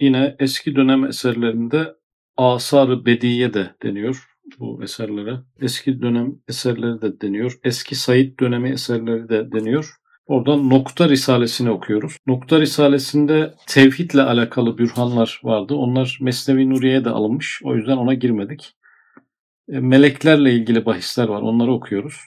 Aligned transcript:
yine 0.00 0.36
eski 0.38 0.76
dönem 0.76 1.04
eserlerinde 1.04 1.94
asar 2.36 3.04
bediye 3.04 3.54
de 3.54 3.74
deniyor 3.82 4.30
bu 4.58 4.82
eserlere. 4.82 5.38
Eski 5.60 6.02
dönem 6.02 6.34
eserleri 6.48 7.02
de 7.02 7.20
deniyor. 7.20 7.58
Eski 7.64 7.94
Said 7.94 8.40
dönemi 8.40 8.70
eserleri 8.70 9.28
de 9.28 9.52
deniyor. 9.52 9.96
Oradan 10.26 10.70
Nokta 10.70 11.08
Risalesini 11.08 11.70
okuyoruz. 11.70 12.16
Nokta 12.26 12.60
Risalesinde 12.60 13.54
tevhidle 13.66 14.22
alakalı 14.22 14.78
bürhanlar 14.78 15.40
vardı. 15.44 15.74
Onlar 15.74 16.18
Mesnevi 16.20 16.70
Nuriye'ye 16.70 17.04
de 17.04 17.10
alınmış. 17.10 17.60
O 17.64 17.76
yüzden 17.76 17.96
ona 17.96 18.14
girmedik. 18.14 18.72
E, 19.68 19.80
meleklerle 19.80 20.52
ilgili 20.52 20.86
bahisler 20.86 21.28
var. 21.28 21.42
Onları 21.42 21.72
okuyoruz. 21.72 22.20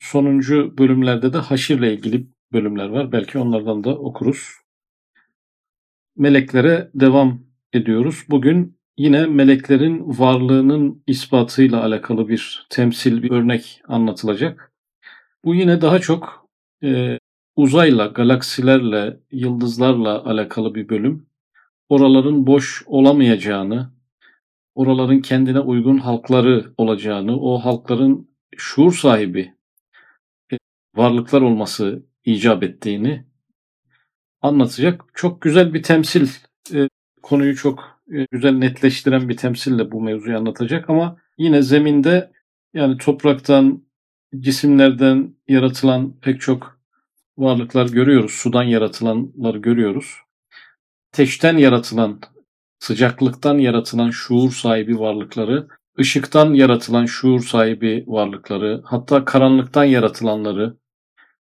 Sonuncu 0.00 0.78
bölümlerde 0.78 1.32
de 1.32 1.38
haşirle 1.38 1.94
ilgili 1.94 2.26
bölümler 2.52 2.88
var. 2.88 3.12
Belki 3.12 3.38
onlardan 3.38 3.84
da 3.84 3.98
okuruz. 3.98 4.59
Meleklere 6.20 6.90
devam 6.94 7.42
ediyoruz. 7.72 8.24
Bugün 8.30 8.78
yine 8.98 9.26
meleklerin 9.26 10.18
varlığının 10.18 11.02
ispatıyla 11.06 11.84
alakalı 11.84 12.28
bir 12.28 12.66
temsil, 12.70 13.22
bir 13.22 13.30
örnek 13.30 13.82
anlatılacak. 13.88 14.72
Bu 15.44 15.54
yine 15.54 15.80
daha 15.80 15.98
çok 15.98 16.48
e, 16.84 17.18
uzayla, 17.56 18.06
galaksilerle, 18.06 19.20
yıldızlarla 19.32 20.24
alakalı 20.24 20.74
bir 20.74 20.88
bölüm. 20.88 21.26
Oraların 21.88 22.46
boş 22.46 22.82
olamayacağını, 22.86 23.90
oraların 24.74 25.20
kendine 25.20 25.60
uygun 25.60 25.98
halkları 25.98 26.74
olacağını, 26.76 27.40
o 27.40 27.58
halkların 27.58 28.30
şuur 28.56 28.92
sahibi 28.92 29.54
e, 30.52 30.56
varlıklar 30.96 31.40
olması 31.40 32.02
icap 32.24 32.62
ettiğini 32.62 33.29
anlatacak. 34.42 35.04
Çok 35.14 35.42
güzel 35.42 35.74
bir 35.74 35.82
temsil, 35.82 36.28
e, 36.74 36.88
konuyu 37.22 37.56
çok 37.56 38.00
e, 38.14 38.26
güzel 38.30 38.52
netleştiren 38.52 39.28
bir 39.28 39.36
temsille 39.36 39.92
bu 39.92 40.00
mevzuyu 40.00 40.38
anlatacak 40.38 40.90
ama 40.90 41.16
yine 41.38 41.62
zeminde 41.62 42.32
yani 42.74 42.98
topraktan, 42.98 43.84
cisimlerden 44.40 45.34
yaratılan 45.48 46.12
pek 46.20 46.40
çok 46.40 46.80
varlıklar 47.38 47.86
görüyoruz. 47.88 48.32
Sudan 48.32 48.62
yaratılanları 48.62 49.58
görüyoruz. 49.58 50.16
Teşten 51.12 51.56
yaratılan, 51.58 52.20
sıcaklıktan 52.78 53.58
yaratılan 53.58 54.10
şuur 54.10 54.52
sahibi 54.52 54.98
varlıkları, 54.98 55.68
ışıktan 55.98 56.54
yaratılan 56.54 57.06
şuur 57.06 57.40
sahibi 57.40 58.04
varlıkları, 58.06 58.82
hatta 58.84 59.24
karanlıktan 59.24 59.84
yaratılanları, 59.84 60.76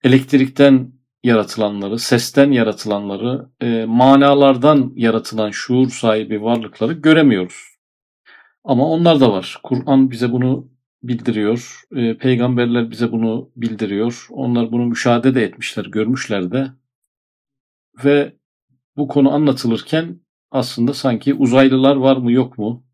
elektrikten 0.04 0.92
yaratılanları, 1.24 2.00
sesten 2.00 2.52
yaratılanları, 2.52 3.50
e, 3.62 3.86
manalardan 3.86 4.94
yaratılan 4.96 5.52
şuur 5.52 5.90
sahibi 5.90 6.42
varlıkları 6.44 6.94
göremiyoruz. 6.94 7.72
Ama 8.64 8.88
onlar 8.90 9.20
da 9.20 9.32
var. 9.34 9.60
Kur'an 9.64 10.12
bize 10.12 10.32
bunu 10.32 10.72
bildiriyor. 11.04 11.82
E, 11.96 12.18
peygamberler 12.18 12.92
bize 12.92 13.12
bunu 13.12 13.52
bildiriyor. 13.56 14.28
Onlar 14.30 14.72
bunu 14.72 14.86
müşahede 14.86 15.36
de 15.36 15.44
etmişler, 15.44 15.86
görmüşler 15.86 16.52
de. 16.52 16.72
Ve 18.06 18.36
bu 18.98 19.08
konu 19.08 19.34
anlatılırken 19.34 20.20
aslında 20.52 20.94
sanki 20.94 21.34
uzaylılar 21.34 21.96
var 21.96 22.18
mı 22.18 22.32
yok 22.32 22.58
mu? 22.58 22.86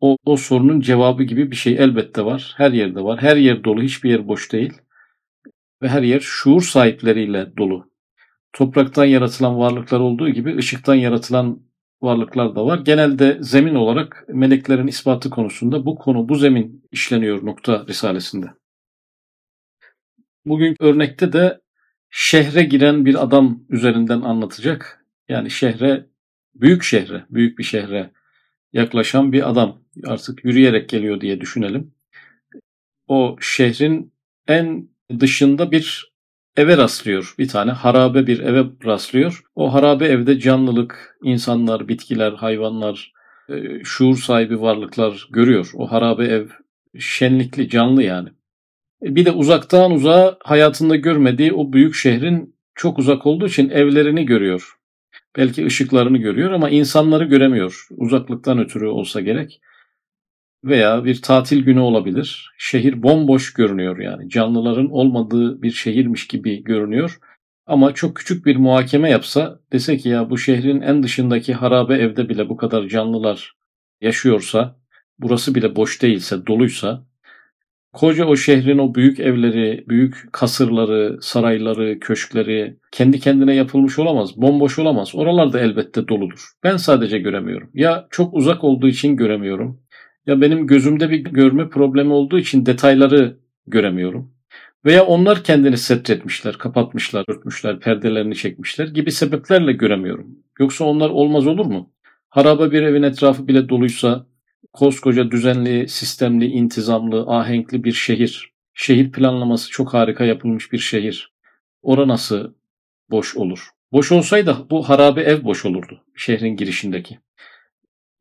O, 0.00 0.16
o 0.24 0.36
sorunun 0.36 0.80
cevabı 0.80 1.22
gibi 1.22 1.50
bir 1.50 1.56
şey 1.56 1.72
elbette 1.78 2.24
var. 2.24 2.54
Her 2.56 2.72
yerde 2.72 3.04
var. 3.04 3.22
Her 3.22 3.36
yer 3.36 3.64
dolu. 3.64 3.82
Hiçbir 3.82 4.10
yer 4.10 4.28
boş 4.28 4.52
değil. 4.52 4.72
Ve 5.82 5.88
her 5.88 6.02
yer 6.02 6.20
şuur 6.20 6.62
sahipleriyle 6.62 7.56
dolu. 7.56 7.90
Topraktan 8.52 9.04
yaratılan 9.04 9.58
varlıklar 9.58 10.00
olduğu 10.00 10.28
gibi 10.28 10.56
ışıktan 10.56 10.94
yaratılan 10.94 11.62
varlıklar 12.02 12.56
da 12.56 12.66
var. 12.66 12.78
Genelde 12.78 13.38
zemin 13.40 13.74
olarak 13.74 14.24
meleklerin 14.28 14.86
ispatı 14.86 15.30
konusunda 15.30 15.86
bu 15.86 15.96
konu, 15.96 16.28
bu 16.28 16.34
zemin 16.34 16.84
işleniyor 16.92 17.46
nokta 17.46 17.86
risalesinde. 17.88 18.46
Bugün 20.44 20.76
örnekte 20.80 21.32
de 21.32 21.60
şehre 22.10 22.62
giren 22.62 23.04
bir 23.04 23.22
adam 23.22 23.64
üzerinden 23.68 24.20
anlatacak. 24.20 25.06
Yani 25.28 25.50
şehre, 25.50 26.06
büyük 26.54 26.82
şehre, 26.82 27.26
büyük 27.30 27.58
bir 27.58 27.64
şehre 27.64 28.10
yaklaşan 28.72 29.32
bir 29.32 29.50
adam. 29.50 29.82
Artık 30.04 30.44
yürüyerek 30.44 30.88
geliyor 30.88 31.20
diye 31.20 31.40
düşünelim. 31.40 31.94
O 33.08 33.36
şehrin 33.40 34.12
en 34.48 34.88
dışında 35.20 35.70
bir 35.70 36.12
eve 36.56 36.76
rastlıyor. 36.76 37.34
Bir 37.38 37.48
tane 37.48 37.70
harabe 37.70 38.26
bir 38.26 38.40
eve 38.40 38.64
rastlıyor. 38.84 39.42
O 39.54 39.74
harabe 39.74 40.06
evde 40.06 40.38
canlılık, 40.40 41.18
insanlar, 41.22 41.88
bitkiler, 41.88 42.32
hayvanlar, 42.32 43.12
e, 43.48 43.84
şuur 43.84 44.16
sahibi 44.16 44.60
varlıklar 44.60 45.28
görüyor. 45.30 45.70
O 45.74 45.92
harabe 45.92 46.24
ev 46.24 46.46
şenlikli, 46.98 47.68
canlı 47.68 48.02
yani. 48.02 48.28
E, 49.02 49.14
bir 49.14 49.24
de 49.24 49.32
uzaktan 49.32 49.92
uzağa 49.92 50.36
hayatında 50.40 50.96
görmediği 50.96 51.52
o 51.52 51.72
büyük 51.72 51.94
şehrin 51.94 52.56
çok 52.74 52.98
uzak 52.98 53.26
olduğu 53.26 53.46
için 53.46 53.70
evlerini 53.70 54.26
görüyor. 54.26 54.72
Belki 55.36 55.66
ışıklarını 55.66 56.18
görüyor 56.18 56.50
ama 56.50 56.70
insanları 56.70 57.24
göremiyor. 57.24 57.86
Uzaklıktan 57.90 58.58
ötürü 58.58 58.86
olsa 58.86 59.20
gerek 59.20 59.60
veya 60.64 61.04
bir 61.04 61.22
tatil 61.22 61.64
günü 61.64 61.80
olabilir. 61.80 62.50
Şehir 62.58 63.02
bomboş 63.02 63.52
görünüyor 63.52 63.98
yani. 63.98 64.28
Canlıların 64.28 64.90
olmadığı 64.90 65.62
bir 65.62 65.70
şehirmiş 65.70 66.26
gibi 66.26 66.64
görünüyor. 66.64 67.18
Ama 67.66 67.94
çok 67.94 68.16
küçük 68.16 68.46
bir 68.46 68.56
muhakeme 68.56 69.10
yapsa 69.10 69.60
dese 69.72 69.96
ki 69.96 70.08
ya 70.08 70.30
bu 70.30 70.38
şehrin 70.38 70.80
en 70.80 71.02
dışındaki 71.02 71.54
harabe 71.54 71.94
evde 71.94 72.28
bile 72.28 72.48
bu 72.48 72.56
kadar 72.56 72.88
canlılar 72.88 73.56
yaşıyorsa, 74.00 74.76
burası 75.18 75.54
bile 75.54 75.76
boş 75.76 76.02
değilse, 76.02 76.46
doluysa, 76.46 77.06
koca 77.92 78.24
o 78.24 78.36
şehrin 78.36 78.78
o 78.78 78.94
büyük 78.94 79.20
evleri, 79.20 79.84
büyük 79.88 80.32
kasırları, 80.32 81.18
sarayları, 81.22 82.00
köşkleri 82.00 82.76
kendi 82.92 83.20
kendine 83.20 83.54
yapılmış 83.54 83.98
olamaz, 83.98 84.36
bomboş 84.36 84.78
olamaz. 84.78 85.14
Oralar 85.14 85.52
da 85.52 85.60
elbette 85.60 86.08
doludur. 86.08 86.48
Ben 86.64 86.76
sadece 86.76 87.18
göremiyorum. 87.18 87.70
Ya 87.74 88.06
çok 88.10 88.34
uzak 88.34 88.64
olduğu 88.64 88.88
için 88.88 89.16
göremiyorum 89.16 89.80
ya 90.26 90.40
benim 90.40 90.66
gözümde 90.66 91.10
bir 91.10 91.18
görme 91.18 91.68
problemi 91.68 92.12
olduğu 92.12 92.38
için 92.38 92.66
detayları 92.66 93.36
göremiyorum. 93.66 94.36
Veya 94.84 95.06
onlar 95.06 95.44
kendini 95.44 95.76
setretmişler, 95.76 96.58
kapatmışlar, 96.58 97.24
örtmüşler, 97.28 97.80
perdelerini 97.80 98.36
çekmişler 98.36 98.88
gibi 98.88 99.12
sebeplerle 99.12 99.72
göremiyorum. 99.72 100.38
Yoksa 100.60 100.84
onlar 100.84 101.10
olmaz 101.10 101.46
olur 101.46 101.66
mu? 101.66 101.92
Harabe 102.28 102.70
bir 102.70 102.82
evin 102.82 103.02
etrafı 103.02 103.48
bile 103.48 103.68
doluysa, 103.68 104.26
koskoca 104.72 105.30
düzenli, 105.30 105.88
sistemli, 105.88 106.46
intizamlı, 106.46 107.24
ahenkli 107.26 107.84
bir 107.84 107.92
şehir, 107.92 108.52
şehir 108.74 109.12
planlaması 109.12 109.70
çok 109.70 109.94
harika 109.94 110.24
yapılmış 110.24 110.72
bir 110.72 110.78
şehir. 110.78 111.32
Ora 111.82 112.08
nasıl 112.08 112.54
boş 113.10 113.36
olur? 113.36 113.68
Boş 113.92 114.12
olsaydı 114.12 114.56
bu 114.70 114.88
harabe 114.88 115.22
ev 115.22 115.44
boş 115.44 115.64
olurdu 115.64 116.02
şehrin 116.16 116.56
girişindeki. 116.56 117.18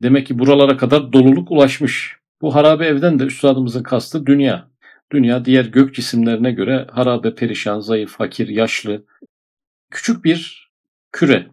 Demek 0.03 0.27
ki 0.27 0.39
buralara 0.39 0.77
kadar 0.77 1.13
doluluk 1.13 1.51
ulaşmış. 1.51 2.15
Bu 2.41 2.55
harabe 2.55 2.85
evden 2.85 3.19
de 3.19 3.23
üstadımızın 3.23 3.83
kastı 3.83 4.25
dünya. 4.25 4.67
Dünya 5.11 5.45
diğer 5.45 5.65
gök 5.65 5.95
cisimlerine 5.95 6.51
göre 6.51 6.87
harabe, 6.91 7.35
perişan, 7.35 7.79
zayıf, 7.79 8.09
fakir, 8.17 8.47
yaşlı. 8.47 9.05
Küçük 9.91 10.25
bir 10.25 10.69
küre. 11.11 11.47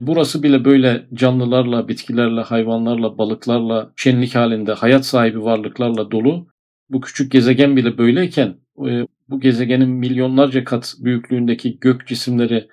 Burası 0.00 0.42
bile 0.42 0.64
böyle 0.64 1.06
canlılarla, 1.14 1.88
bitkilerle, 1.88 2.40
hayvanlarla, 2.40 3.18
balıklarla, 3.18 3.92
şenlik 3.96 4.34
halinde, 4.34 4.72
hayat 4.72 5.06
sahibi 5.06 5.42
varlıklarla 5.42 6.10
dolu. 6.10 6.48
Bu 6.90 7.00
küçük 7.00 7.32
gezegen 7.32 7.76
bile 7.76 7.98
böyleyken 7.98 8.56
e, 8.86 9.06
bu 9.28 9.40
gezegenin 9.40 9.88
milyonlarca 9.88 10.64
kat 10.64 10.94
büyüklüğündeki 10.98 11.78
gök 11.80 12.06
cisimleri 12.06 12.68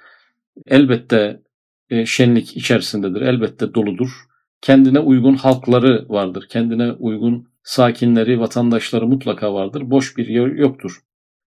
elbette 0.67 1.41
e, 1.89 2.05
şenlik 2.05 2.57
içerisindedir, 2.57 3.21
elbette 3.21 3.73
doludur 3.73 4.27
kendine 4.61 4.99
uygun 4.99 5.35
halkları 5.35 6.05
vardır. 6.09 6.45
Kendine 6.49 6.91
uygun 6.91 7.47
sakinleri, 7.63 8.39
vatandaşları 8.39 9.07
mutlaka 9.07 9.53
vardır. 9.53 9.89
Boş 9.89 10.17
bir 10.17 10.27
yer 10.27 10.47
yoktur. 10.47 10.99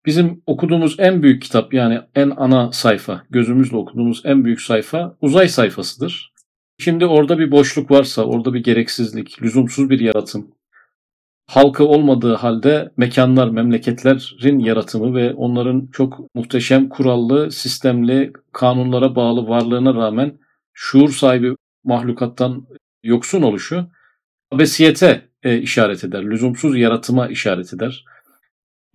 Bizim 0.05 0.41
okuduğumuz 0.45 0.95
en 0.99 1.23
büyük 1.23 1.41
kitap 1.41 1.73
yani 1.73 1.99
en 2.15 2.29
ana 2.37 2.71
sayfa, 2.71 3.23
gözümüzle 3.29 3.77
okuduğumuz 3.77 4.21
en 4.25 4.45
büyük 4.45 4.61
sayfa 4.61 5.17
uzay 5.21 5.47
sayfasıdır. 5.47 6.33
Şimdi 6.77 7.05
orada 7.05 7.39
bir 7.39 7.51
boşluk 7.51 7.91
varsa, 7.91 8.23
orada 8.23 8.53
bir 8.53 8.63
gereksizlik, 8.63 9.41
lüzumsuz 9.41 9.89
bir 9.89 9.99
yaratım, 9.99 10.51
halkı 11.47 11.85
olmadığı 11.85 12.33
halde 12.33 12.91
mekanlar, 12.97 13.49
memleketlerin 13.49 14.59
yaratımı 14.59 15.15
ve 15.15 15.33
onların 15.33 15.89
çok 15.91 16.35
muhteşem 16.35 16.89
kurallı, 16.89 17.51
sistemli, 17.51 18.33
kanunlara 18.53 19.15
bağlı 19.15 19.47
varlığına 19.47 19.95
rağmen 19.95 20.39
şuur 20.73 21.09
sahibi 21.09 21.55
mahlukattan 21.83 22.67
yoksun 23.03 23.41
oluşu 23.41 23.87
abesiyete 24.51 25.29
e, 25.43 25.57
işaret 25.57 26.03
eder, 26.03 26.23
lüzumsuz 26.23 26.77
yaratıma 26.77 27.27
işaret 27.27 27.73
eder. 27.73 28.05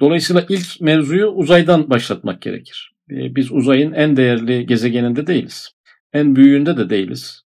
Dolayısıyla 0.01 0.47
ilk 0.49 0.81
mevzuyu 0.81 1.27
uzaydan 1.27 1.91
başlatmak 1.91 2.43
gerekir. 2.43 2.95
E, 3.11 3.35
biz 3.35 3.53
uzayın 3.53 3.93
en 3.93 4.17
değerli 4.17 4.67
gezegeninde 4.67 5.27
değiliz. 5.27 5.75
en 6.13 6.37
büyüğünde 6.37 6.77
de 6.77 6.91
değiliz. 6.91 7.45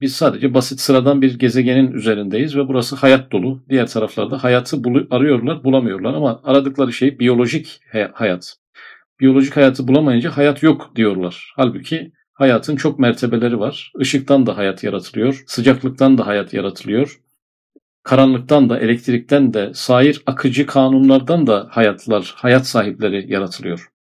Biz 0.00 0.16
sadece 0.16 0.54
basit 0.54 0.80
sıradan 0.80 1.22
bir 1.22 1.38
gezegenin 1.38 1.92
üzerindeyiz 1.92 2.56
ve 2.56 2.68
burası 2.68 2.96
hayat 2.96 3.32
dolu. 3.32 3.64
Diğer 3.70 3.86
taraflarda 3.86 4.44
hayatı 4.44 4.76
arıyorlar, 5.10 5.64
bulamıyorlar 5.64 6.14
ama 6.14 6.40
aradıkları 6.44 6.92
şey 6.92 7.18
biyolojik 7.18 7.80
hayat. 8.12 8.56
Biyolojik 9.20 9.56
hayatı 9.56 9.88
bulamayınca 9.88 10.36
hayat 10.36 10.62
yok 10.62 10.92
diyorlar. 10.96 11.52
Halbuki 11.56 12.12
hayatın 12.32 12.76
çok 12.76 12.98
mertebeleri 12.98 13.60
var. 13.60 13.92
Işıktan 13.98 14.46
da 14.46 14.56
hayat 14.56 14.84
yaratılıyor, 14.84 15.44
sıcaklıktan 15.46 16.18
da 16.18 16.26
hayat 16.26 16.54
yaratılıyor. 16.54 17.20
Karanlıktan 18.02 18.70
da, 18.70 18.78
elektrikten 18.78 19.54
de, 19.54 19.74
sair 19.74 20.22
akıcı 20.26 20.66
kanunlardan 20.66 21.46
da 21.46 21.68
hayatlar, 21.70 22.34
hayat 22.36 22.66
sahipleri 22.66 23.32
yaratılıyor. 23.32 23.92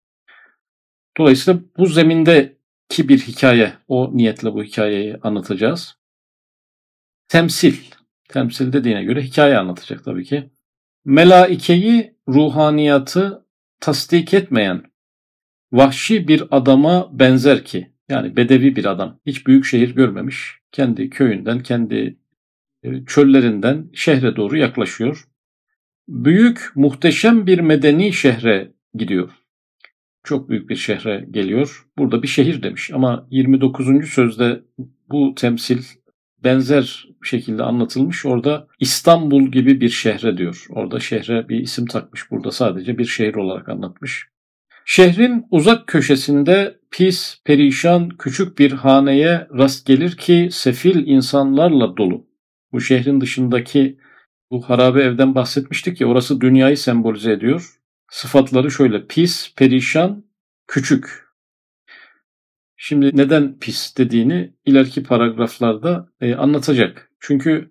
Dolayısıyla 1.18 1.60
bu 1.76 1.86
zemindeki 1.86 3.08
bir 3.08 3.18
hikaye, 3.18 3.72
o 3.88 4.10
niyetle 4.16 4.54
bu 4.54 4.64
hikayeyi 4.64 5.16
anlatacağız. 5.22 5.96
Temsil, 7.28 7.76
temsil 8.28 8.72
dediğine 8.72 9.04
göre 9.04 9.22
hikaye 9.22 9.58
anlatacak 9.58 10.04
tabii 10.04 10.24
ki. 10.24 10.50
Melaikeyi, 11.04 12.14
ruhaniyatı 12.28 13.44
tasdik 13.80 14.34
etmeyen 14.34 14.82
vahşi 15.72 16.28
bir 16.28 16.44
adama 16.50 17.18
benzer 17.18 17.64
ki, 17.64 17.92
yani 18.10 18.36
bedevi 18.36 18.76
bir 18.76 18.84
adam, 18.84 19.20
hiç 19.26 19.46
büyük 19.46 19.64
şehir 19.64 19.94
görmemiş, 19.94 20.58
kendi 20.72 21.10
köyünden, 21.10 21.62
kendi 21.62 22.18
e, 22.82 23.04
çöllerinden 23.04 23.90
şehre 23.94 24.36
doğru 24.36 24.56
yaklaşıyor. 24.56 25.24
Büyük, 26.08 26.72
muhteşem 26.74 27.46
bir 27.46 27.60
medeni 27.60 28.12
şehre 28.12 28.72
gidiyor 28.94 29.30
çok 30.24 30.48
büyük 30.48 30.70
bir 30.70 30.76
şehre 30.76 31.26
geliyor. 31.30 31.86
Burada 31.98 32.22
bir 32.22 32.28
şehir 32.28 32.62
demiş 32.62 32.90
ama 32.94 33.26
29. 33.30 34.08
sözde 34.08 34.62
bu 35.10 35.34
temsil 35.36 35.82
benzer 36.44 37.08
şekilde 37.22 37.62
anlatılmış. 37.62 38.26
Orada 38.26 38.66
İstanbul 38.78 39.50
gibi 39.50 39.80
bir 39.80 39.88
şehre 39.88 40.36
diyor. 40.36 40.66
Orada 40.70 41.00
şehre 41.00 41.48
bir 41.48 41.60
isim 41.60 41.86
takmış. 41.86 42.30
Burada 42.30 42.50
sadece 42.50 42.98
bir 42.98 43.04
şehir 43.04 43.34
olarak 43.34 43.68
anlatmış. 43.68 44.29
Şehrin 44.92 45.46
uzak 45.50 45.86
köşesinde 45.86 46.80
pis, 46.90 47.40
perişan, 47.44 48.08
küçük 48.08 48.58
bir 48.58 48.72
haneye 48.72 49.48
rast 49.58 49.86
gelir 49.86 50.16
ki 50.16 50.48
sefil 50.52 51.06
insanlarla 51.06 51.96
dolu. 51.96 52.26
Bu 52.72 52.80
şehrin 52.80 53.20
dışındaki 53.20 53.98
bu 54.50 54.62
harabe 54.62 55.02
evden 55.02 55.34
bahsetmiştik 55.34 56.00
ya 56.00 56.06
orası 56.06 56.40
dünyayı 56.40 56.76
sembolize 56.76 57.32
ediyor. 57.32 57.74
Sıfatları 58.10 58.70
şöyle 58.70 59.06
pis, 59.06 59.54
perişan, 59.54 60.24
küçük. 60.66 61.26
Şimdi 62.76 63.16
neden 63.16 63.58
pis 63.58 63.96
dediğini 63.98 64.54
ileriki 64.64 65.02
paragraflarda 65.02 66.08
e, 66.20 66.34
anlatacak. 66.34 67.10
Çünkü 67.20 67.70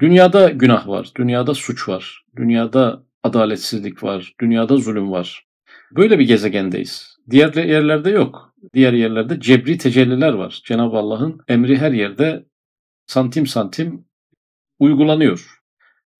dünyada 0.00 0.48
günah 0.48 0.88
var, 0.88 1.10
dünyada 1.16 1.54
suç 1.54 1.88
var, 1.88 2.24
dünyada 2.36 3.06
adaletsizlik 3.22 4.02
var, 4.02 4.34
dünyada 4.40 4.76
zulüm 4.76 5.10
var. 5.10 5.47
Böyle 5.96 6.18
bir 6.18 6.26
gezegendeyiz. 6.26 7.16
Diğer 7.30 7.54
yerlerde 7.54 8.10
yok. 8.10 8.54
Diğer 8.74 8.92
yerlerde 8.92 9.40
cebri 9.40 9.78
tecelliler 9.78 10.32
var. 10.32 10.62
Cenab-ı 10.64 10.96
Allah'ın 10.96 11.40
emri 11.48 11.78
her 11.78 11.92
yerde 11.92 12.46
santim 13.06 13.46
santim 13.46 14.04
uygulanıyor. 14.78 15.58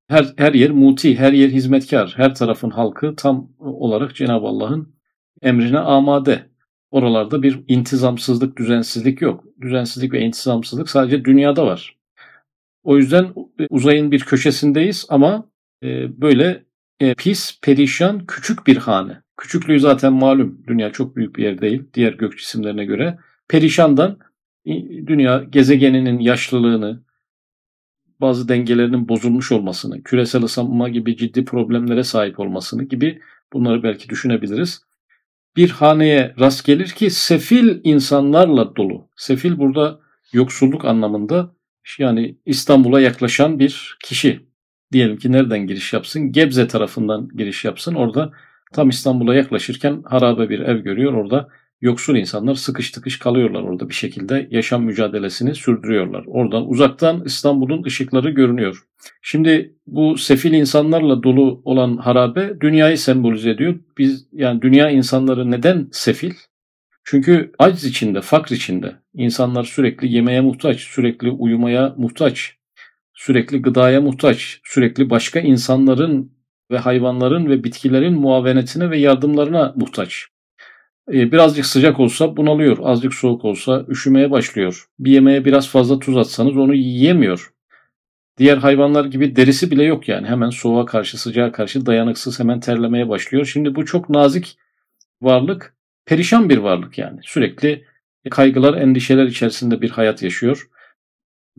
Her, 0.09 0.27
her 0.37 0.55
yer 0.55 0.71
muti, 0.71 1.19
her 1.19 1.33
yer 1.33 1.49
hizmetkar, 1.49 2.15
her 2.17 2.35
tarafın 2.35 2.71
halkı 2.71 3.17
tam 3.17 3.53
olarak 3.59 4.15
Cenab-ı 4.15 4.47
Allah'ın 4.47 4.95
emrine 5.43 5.79
amade. 5.79 6.49
Oralarda 6.91 7.43
bir 7.43 7.65
intizamsızlık, 7.69 8.59
düzensizlik 8.59 9.21
yok. 9.21 9.45
Düzensizlik 9.61 10.13
ve 10.13 10.21
intizamsızlık 10.21 10.91
sadece 10.91 11.25
dünyada 11.25 11.67
var. 11.67 11.99
O 12.83 12.97
yüzden 12.97 13.35
uzayın 13.71 14.11
bir 14.11 14.21
köşesindeyiz 14.21 15.07
ama 15.09 15.51
e, 15.83 16.21
böyle 16.21 16.65
e, 17.01 17.15
pis, 17.15 17.61
perişan, 17.61 18.27
küçük 18.27 18.67
bir 18.67 18.77
hane. 18.77 19.23
Küçüklüğü 19.39 19.81
zaten 19.81 20.13
malum. 20.13 20.59
Dünya 20.67 20.93
çok 20.93 21.17
büyük 21.17 21.37
bir 21.37 21.43
yer 21.43 21.61
değil 21.61 21.83
diğer 21.95 22.13
gök 22.13 22.39
cisimlerine 22.39 22.85
göre. 22.85 23.19
Perişandan 23.49 24.19
dünya 25.07 25.45
gezegeninin 25.51 26.19
yaşlılığını, 26.19 27.03
bazı 28.21 28.49
dengelerinin 28.49 29.09
bozulmuş 29.09 29.53
olmasını, 29.53 30.03
küresel 30.03 30.43
ısınma 30.43 30.89
gibi 30.89 31.17
ciddi 31.17 31.45
problemlere 31.45 32.05
sahip 32.05 32.41
olmasını 32.41 32.85
gibi 32.85 33.21
bunları 33.53 33.83
belki 33.83 34.09
düşünebiliriz. 34.09 34.83
Bir 35.57 35.71
haneye 35.71 36.35
rast 36.39 36.65
gelir 36.65 36.89
ki 36.89 37.11
sefil 37.11 37.81
insanlarla 37.85 38.77
dolu. 38.77 39.09
Sefil 39.17 39.59
burada 39.59 40.01
yoksulluk 40.33 40.85
anlamında 40.85 41.55
yani 41.99 42.39
İstanbul'a 42.47 43.01
yaklaşan 43.01 43.59
bir 43.59 43.99
kişi. 44.05 44.49
Diyelim 44.93 45.17
ki 45.17 45.33
nereden 45.33 45.67
giriş 45.67 45.93
yapsın? 45.93 46.33
Gebze 46.33 46.69
tarafından 46.69 47.29
giriş 47.37 47.65
yapsın. 47.65 47.95
Orada 47.95 48.33
tam 48.73 48.89
İstanbul'a 48.89 49.35
yaklaşırken 49.35 50.03
harabe 50.05 50.49
bir 50.49 50.61
ev 50.61 50.79
görüyor. 50.79 51.13
Orada 51.13 51.49
yoksul 51.81 52.17
insanlar 52.17 52.55
sıkış 52.55 52.91
tıkış 52.91 53.19
kalıyorlar 53.19 53.63
orada 53.63 53.89
bir 53.89 53.95
şekilde 53.95 54.49
yaşam 54.51 54.85
mücadelesini 54.85 55.55
sürdürüyorlar. 55.55 56.25
Oradan 56.27 56.69
uzaktan 56.69 57.23
İstanbul'un 57.25 57.85
ışıkları 57.85 58.31
görünüyor. 58.31 58.85
Şimdi 59.23 59.75
bu 59.87 60.19
sefil 60.19 60.53
insanlarla 60.53 61.23
dolu 61.23 61.63
olan 61.65 61.97
harabe 61.97 62.61
dünyayı 62.61 62.99
sembolize 62.99 63.51
ediyor. 63.51 63.75
Biz 63.99 64.27
yani 64.33 64.63
dünya 64.63 64.91
insanları 64.91 65.51
neden 65.51 65.89
sefil? 65.93 66.33
Çünkü 67.05 67.53
aciz 67.59 67.85
içinde, 67.85 68.21
fakr 68.21 68.53
içinde. 68.53 68.97
insanlar 69.15 69.65
sürekli 69.65 70.13
yemeğe 70.13 70.41
muhtaç, 70.41 70.81
sürekli 70.81 71.31
uyumaya 71.31 71.95
muhtaç, 71.97 72.55
sürekli 73.15 73.63
gıdaya 73.63 74.01
muhtaç, 74.01 74.61
sürekli 74.65 75.11
başka 75.11 75.41
insanların 75.41 76.38
ve 76.71 76.79
hayvanların 76.79 77.51
ve 77.51 77.65
bitkilerin 77.65 78.15
muavenetine 78.15 78.91
ve 78.91 78.99
yardımlarına 78.99 79.73
muhtaç. 79.77 80.27
Ee, 81.13 81.33
birazcık 81.33 81.67
sıcak 81.67 82.01
olsa 82.01 82.37
bunalıyor. 82.37 82.79
Azıcık 82.83 83.15
soğuk 83.15 83.45
olsa 83.45 83.85
üşümeye 83.89 84.31
başlıyor. 84.31 84.87
Bir 84.99 85.13
yemeğe 85.13 85.45
biraz 85.45 85.69
fazla 85.69 85.99
tuz 85.99 86.17
atsanız 86.17 86.57
onu 86.57 86.75
yiyemiyor. 86.75 87.53
Diğer 88.39 88.57
hayvanlar 88.57 89.05
gibi 89.05 89.37
derisi 89.37 89.71
bile 89.71 89.85
yok 89.85 90.09
yani. 90.09 90.29
Hemen 90.29 90.51
soğuğa 90.51 90.85
karşı, 90.85 91.21
sıcağa 91.21 91.53
karşı 91.53 91.87
dayanıksız 91.87 92.41
hemen 92.41 92.61
terlemeye 92.61 93.09
başlıyor. 93.09 93.47
Şimdi 93.47 93.75
bu 93.75 93.87
çok 93.87 94.11
nazik 94.11 94.59
varlık, 95.23 95.75
perişan 96.07 96.49
bir 96.49 96.59
varlık 96.59 96.99
yani. 96.99 97.21
Sürekli 97.23 97.85
kaygılar, 98.31 98.75
endişeler 98.75 99.27
içerisinde 99.27 99.81
bir 99.81 99.91
hayat 99.91 100.23
yaşıyor. 100.23 100.69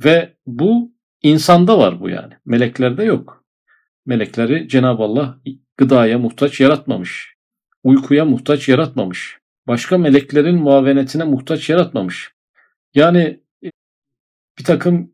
Ve 0.03 0.33
bu 0.47 0.91
insanda 1.23 1.77
var 1.77 1.99
bu 1.99 2.09
yani. 2.09 2.33
Meleklerde 2.45 3.03
yok. 3.03 3.38
Melekleri 4.09 4.67
Cenab-ı 4.67 5.03
Allah 5.03 5.39
gıdaya 5.77 6.19
muhtaç 6.19 6.59
yaratmamış. 6.59 7.35
Uykuya 7.83 8.25
muhtaç 8.25 8.69
yaratmamış 8.69 9.39
başka 9.69 9.97
meleklerin 9.97 10.55
muavenetine 10.55 11.23
muhtaç 11.23 11.69
yaratmamış. 11.69 12.33
Yani 12.95 13.39
bir 14.59 14.63
takım 14.63 15.11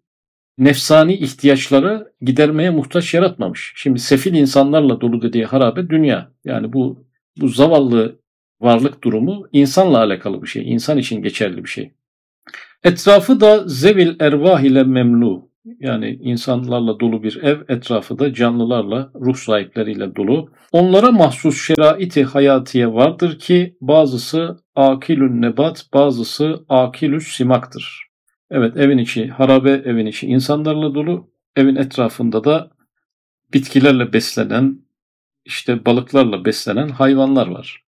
nefsani 0.57 1.13
ihtiyaçları 1.13 2.13
gidermeye 2.21 2.69
muhtaç 2.69 3.13
yaratmamış. 3.13 3.73
Şimdi 3.75 3.99
sefil 3.99 4.33
insanlarla 4.33 5.01
dolu 5.01 5.21
dediği 5.21 5.45
harabe 5.45 5.89
dünya. 5.89 6.31
Yani 6.45 6.73
bu 6.73 7.05
bu 7.37 7.47
zavallı 7.47 8.19
varlık 8.61 9.03
durumu 9.03 9.47
insanla 9.51 9.97
alakalı 9.97 10.41
bir 10.41 10.47
şey. 10.47 10.73
İnsan 10.73 10.97
için 10.97 11.21
geçerli 11.21 11.63
bir 11.63 11.69
şey. 11.69 11.91
Etrafı 12.83 13.41
da 13.41 13.67
zevil 13.67 14.15
ervah 14.19 14.61
ile 14.61 14.83
memlu. 14.83 15.49
Yani 15.79 16.17
insanlarla 16.21 16.99
dolu 16.99 17.23
bir 17.23 17.43
ev, 17.43 17.61
etrafı 17.67 18.19
da 18.19 18.33
canlılarla, 18.33 19.11
ruh 19.15 19.35
sahipleriyle 19.35 20.15
dolu. 20.15 20.49
Onlara 20.71 21.11
mahsus 21.11 21.67
şeraiti 21.67 22.23
hayatiye 22.23 22.93
vardır 22.93 23.39
ki 23.39 23.77
bazısı 23.81 24.57
akilün 24.75 25.41
nebat, 25.41 25.85
bazısı 25.93 26.65
akilüs 26.69 27.27
simaktır. 27.27 28.05
Evet 28.51 28.77
evin 28.77 28.97
içi, 28.97 29.27
harabe 29.27 29.71
evin 29.71 30.05
içi 30.05 30.27
insanlarla 30.27 30.95
dolu. 30.95 31.31
Evin 31.55 31.75
etrafında 31.75 32.43
da 32.43 32.71
bitkilerle 33.53 34.13
beslenen, 34.13 34.79
işte 35.45 35.85
balıklarla 35.85 36.45
beslenen 36.45 36.89
hayvanlar 36.89 37.47
var. 37.47 37.84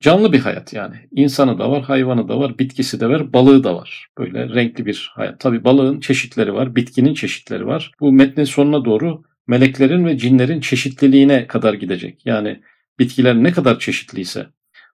Canlı 0.00 0.32
bir 0.32 0.38
hayat 0.38 0.72
yani. 0.72 0.96
İnsanı 1.12 1.58
da 1.58 1.70
var, 1.70 1.82
hayvanı 1.82 2.28
da 2.28 2.38
var, 2.40 2.58
bitkisi 2.58 3.00
de 3.00 3.08
var, 3.08 3.32
balığı 3.32 3.64
da 3.64 3.74
var. 3.76 4.08
Böyle 4.18 4.48
renkli 4.48 4.86
bir 4.86 5.12
hayat. 5.14 5.40
Tabi 5.40 5.64
balığın 5.64 6.00
çeşitleri 6.00 6.54
var, 6.54 6.76
bitkinin 6.76 7.14
çeşitleri 7.14 7.66
var. 7.66 7.92
Bu 8.00 8.12
metnin 8.12 8.44
sonuna 8.44 8.84
doğru 8.84 9.22
meleklerin 9.46 10.06
ve 10.06 10.18
cinlerin 10.18 10.60
çeşitliliğine 10.60 11.46
kadar 11.46 11.74
gidecek. 11.74 12.26
Yani 12.26 12.60
bitkiler 12.98 13.34
ne 13.34 13.52
kadar 13.52 13.78
çeşitliyse, 13.78 14.46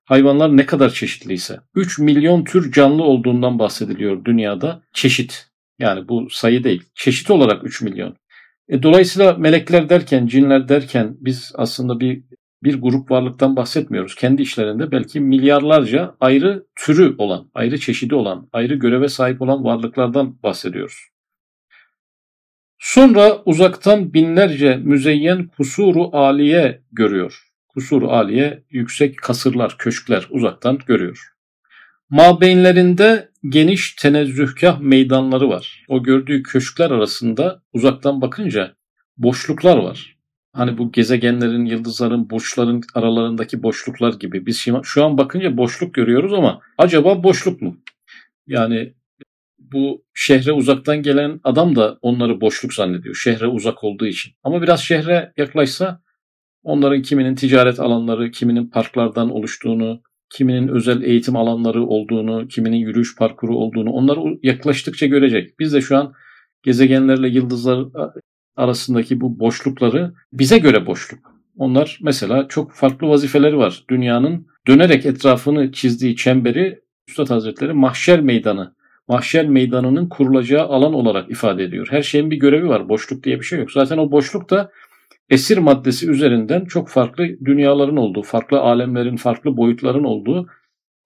hayvanlar 0.04 0.56
ne 0.56 0.66
kadar 0.66 0.90
çeşitliyse. 0.90 1.60
3 1.74 1.98
milyon 1.98 2.44
tür 2.44 2.72
canlı 2.72 3.02
olduğundan 3.02 3.58
bahsediliyor 3.58 4.24
dünyada. 4.24 4.82
Çeşit. 4.92 5.46
Yani 5.78 6.08
bu 6.08 6.30
sayı 6.30 6.64
değil. 6.64 6.82
Çeşit 6.94 7.30
olarak 7.30 7.66
3 7.66 7.82
milyon. 7.82 8.16
E, 8.68 8.82
dolayısıyla 8.82 9.32
melekler 9.32 9.88
derken, 9.88 10.26
cinler 10.26 10.68
derken 10.68 11.16
biz 11.20 11.52
aslında 11.54 12.00
bir 12.00 12.22
bir 12.64 12.80
grup 12.82 13.10
varlıktan 13.10 13.56
bahsetmiyoruz. 13.56 14.14
Kendi 14.14 14.42
işlerinde 14.42 14.90
belki 14.90 15.20
milyarlarca 15.20 16.14
ayrı 16.20 16.66
türü 16.76 17.14
olan, 17.18 17.50
ayrı 17.54 17.78
çeşidi 17.78 18.14
olan, 18.14 18.48
ayrı 18.52 18.74
göreve 18.74 19.08
sahip 19.08 19.42
olan 19.42 19.64
varlıklardan 19.64 20.42
bahsediyoruz. 20.42 20.98
Sonra 22.78 23.42
uzaktan 23.44 24.14
binlerce 24.14 24.76
müzeyyen 24.76 25.46
kusuru 25.46 26.16
aliye 26.16 26.82
görüyor. 26.92 27.42
Kusuru 27.68 28.10
aliye 28.10 28.62
yüksek 28.70 29.18
kasırlar, 29.18 29.74
köşkler 29.78 30.26
uzaktan 30.30 30.78
görüyor. 30.86 31.34
Mabeynlerinde 32.10 33.28
geniş 33.48 33.94
tenezzühkah 33.94 34.80
meydanları 34.80 35.48
var. 35.48 35.84
O 35.88 36.02
gördüğü 36.02 36.42
köşkler 36.42 36.90
arasında 36.90 37.62
uzaktan 37.72 38.20
bakınca 38.20 38.74
boşluklar 39.16 39.76
var. 39.76 40.16
Hani 40.54 40.78
bu 40.78 40.92
gezegenlerin, 40.92 41.64
yıldızların, 41.64 42.30
burçların 42.30 42.82
aralarındaki 42.94 43.62
boşluklar 43.62 44.12
gibi. 44.12 44.46
Biz 44.46 44.66
şu 44.82 45.04
an 45.04 45.18
bakınca 45.18 45.56
boşluk 45.56 45.94
görüyoruz 45.94 46.32
ama 46.32 46.60
acaba 46.78 47.22
boşluk 47.22 47.62
mu? 47.62 47.76
Yani 48.46 48.94
bu 49.58 50.04
şehre 50.14 50.52
uzaktan 50.52 51.02
gelen 51.02 51.40
adam 51.44 51.76
da 51.76 51.98
onları 52.02 52.40
boşluk 52.40 52.74
zannediyor. 52.74 53.14
Şehre 53.14 53.46
uzak 53.46 53.84
olduğu 53.84 54.06
için. 54.06 54.32
Ama 54.44 54.62
biraz 54.62 54.80
şehre 54.80 55.32
yaklaşsa 55.36 56.02
onların 56.62 57.02
kiminin 57.02 57.34
ticaret 57.34 57.80
alanları, 57.80 58.30
kiminin 58.30 58.66
parklardan 58.66 59.30
oluştuğunu, 59.30 60.02
kiminin 60.30 60.68
özel 60.68 61.02
eğitim 61.02 61.36
alanları 61.36 61.86
olduğunu, 61.86 62.48
kiminin 62.48 62.76
yürüyüş 62.76 63.16
parkuru 63.16 63.56
olduğunu 63.56 63.90
onları 63.90 64.38
yaklaştıkça 64.42 65.06
görecek. 65.06 65.58
Biz 65.58 65.72
de 65.72 65.80
şu 65.80 65.96
an 65.96 66.12
gezegenlerle 66.62 67.28
yıldızlar 67.28 67.84
arasındaki 68.56 69.20
bu 69.20 69.38
boşlukları 69.38 70.14
bize 70.32 70.58
göre 70.58 70.86
boşluk. 70.86 71.34
Onlar 71.56 71.98
mesela 72.02 72.48
çok 72.48 72.72
farklı 72.72 73.08
vazifeleri 73.08 73.58
var. 73.58 73.84
Dünyanın 73.90 74.46
dönerek 74.66 75.06
etrafını 75.06 75.72
çizdiği 75.72 76.16
çemberi 76.16 76.80
Üstad 77.08 77.30
Hazretleri 77.30 77.72
mahşer 77.72 78.20
meydanı, 78.20 78.74
mahşer 79.08 79.46
meydanının 79.46 80.08
kurulacağı 80.08 80.66
alan 80.66 80.94
olarak 80.94 81.30
ifade 81.30 81.64
ediyor. 81.64 81.86
Her 81.90 82.02
şeyin 82.02 82.30
bir 82.30 82.36
görevi 82.36 82.68
var. 82.68 82.88
Boşluk 82.88 83.24
diye 83.24 83.40
bir 83.40 83.44
şey 83.44 83.58
yok. 83.58 83.72
Zaten 83.72 83.98
o 83.98 84.10
boşluk 84.10 84.50
da 84.50 84.70
esir 85.30 85.58
maddesi 85.58 86.10
üzerinden 86.10 86.64
çok 86.64 86.88
farklı 86.88 87.24
dünyaların 87.44 87.96
olduğu, 87.96 88.22
farklı 88.22 88.60
alemlerin, 88.60 89.16
farklı 89.16 89.56
boyutların 89.56 90.04
olduğu 90.04 90.46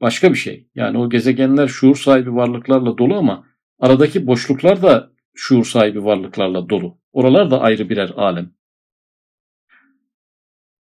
başka 0.00 0.31
bir 0.31 0.38
şey. 0.38 0.67
Yani 0.75 0.99
o 0.99 1.11
gezegenler 1.11 1.69
şuur 1.69 1.97
sahibi 1.97 2.35
varlıklarla 2.35 2.99
dolu 2.99 3.14
ama 3.14 3.45
aradaki 3.81 4.26
boşluklar 4.26 4.83
da 4.83 5.11
şuur 5.40 5.64
sahibi 5.64 6.04
varlıklarla 6.04 6.68
dolu. 6.68 6.99
Oralar 7.12 7.50
da 7.50 7.61
ayrı 7.61 7.88
birer 7.88 8.11
alem. 8.16 8.50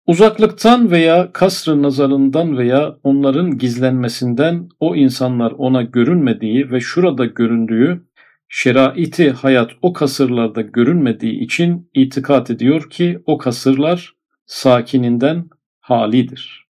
Uzaklıktan 0.06 0.90
veya 0.90 1.32
kasrı 1.32 1.82
nazarından 1.82 2.58
veya 2.58 2.98
onların 3.02 3.58
gizlenmesinden 3.58 4.68
o 4.80 4.96
insanlar 4.96 5.52
ona 5.52 5.82
görünmediği 5.82 6.70
ve 6.70 6.80
şurada 6.80 7.24
göründüğü 7.24 8.06
şeraiti 8.48 9.30
hayat 9.30 9.70
o 9.82 9.92
kasırlarda 9.92 10.60
görünmediği 10.60 11.40
için 11.40 11.90
itikat 11.94 12.50
ediyor 12.50 12.90
ki 12.90 13.22
o 13.26 13.38
kasırlar 13.38 14.14
sakininden 14.46 15.48
halidir. 15.80 16.66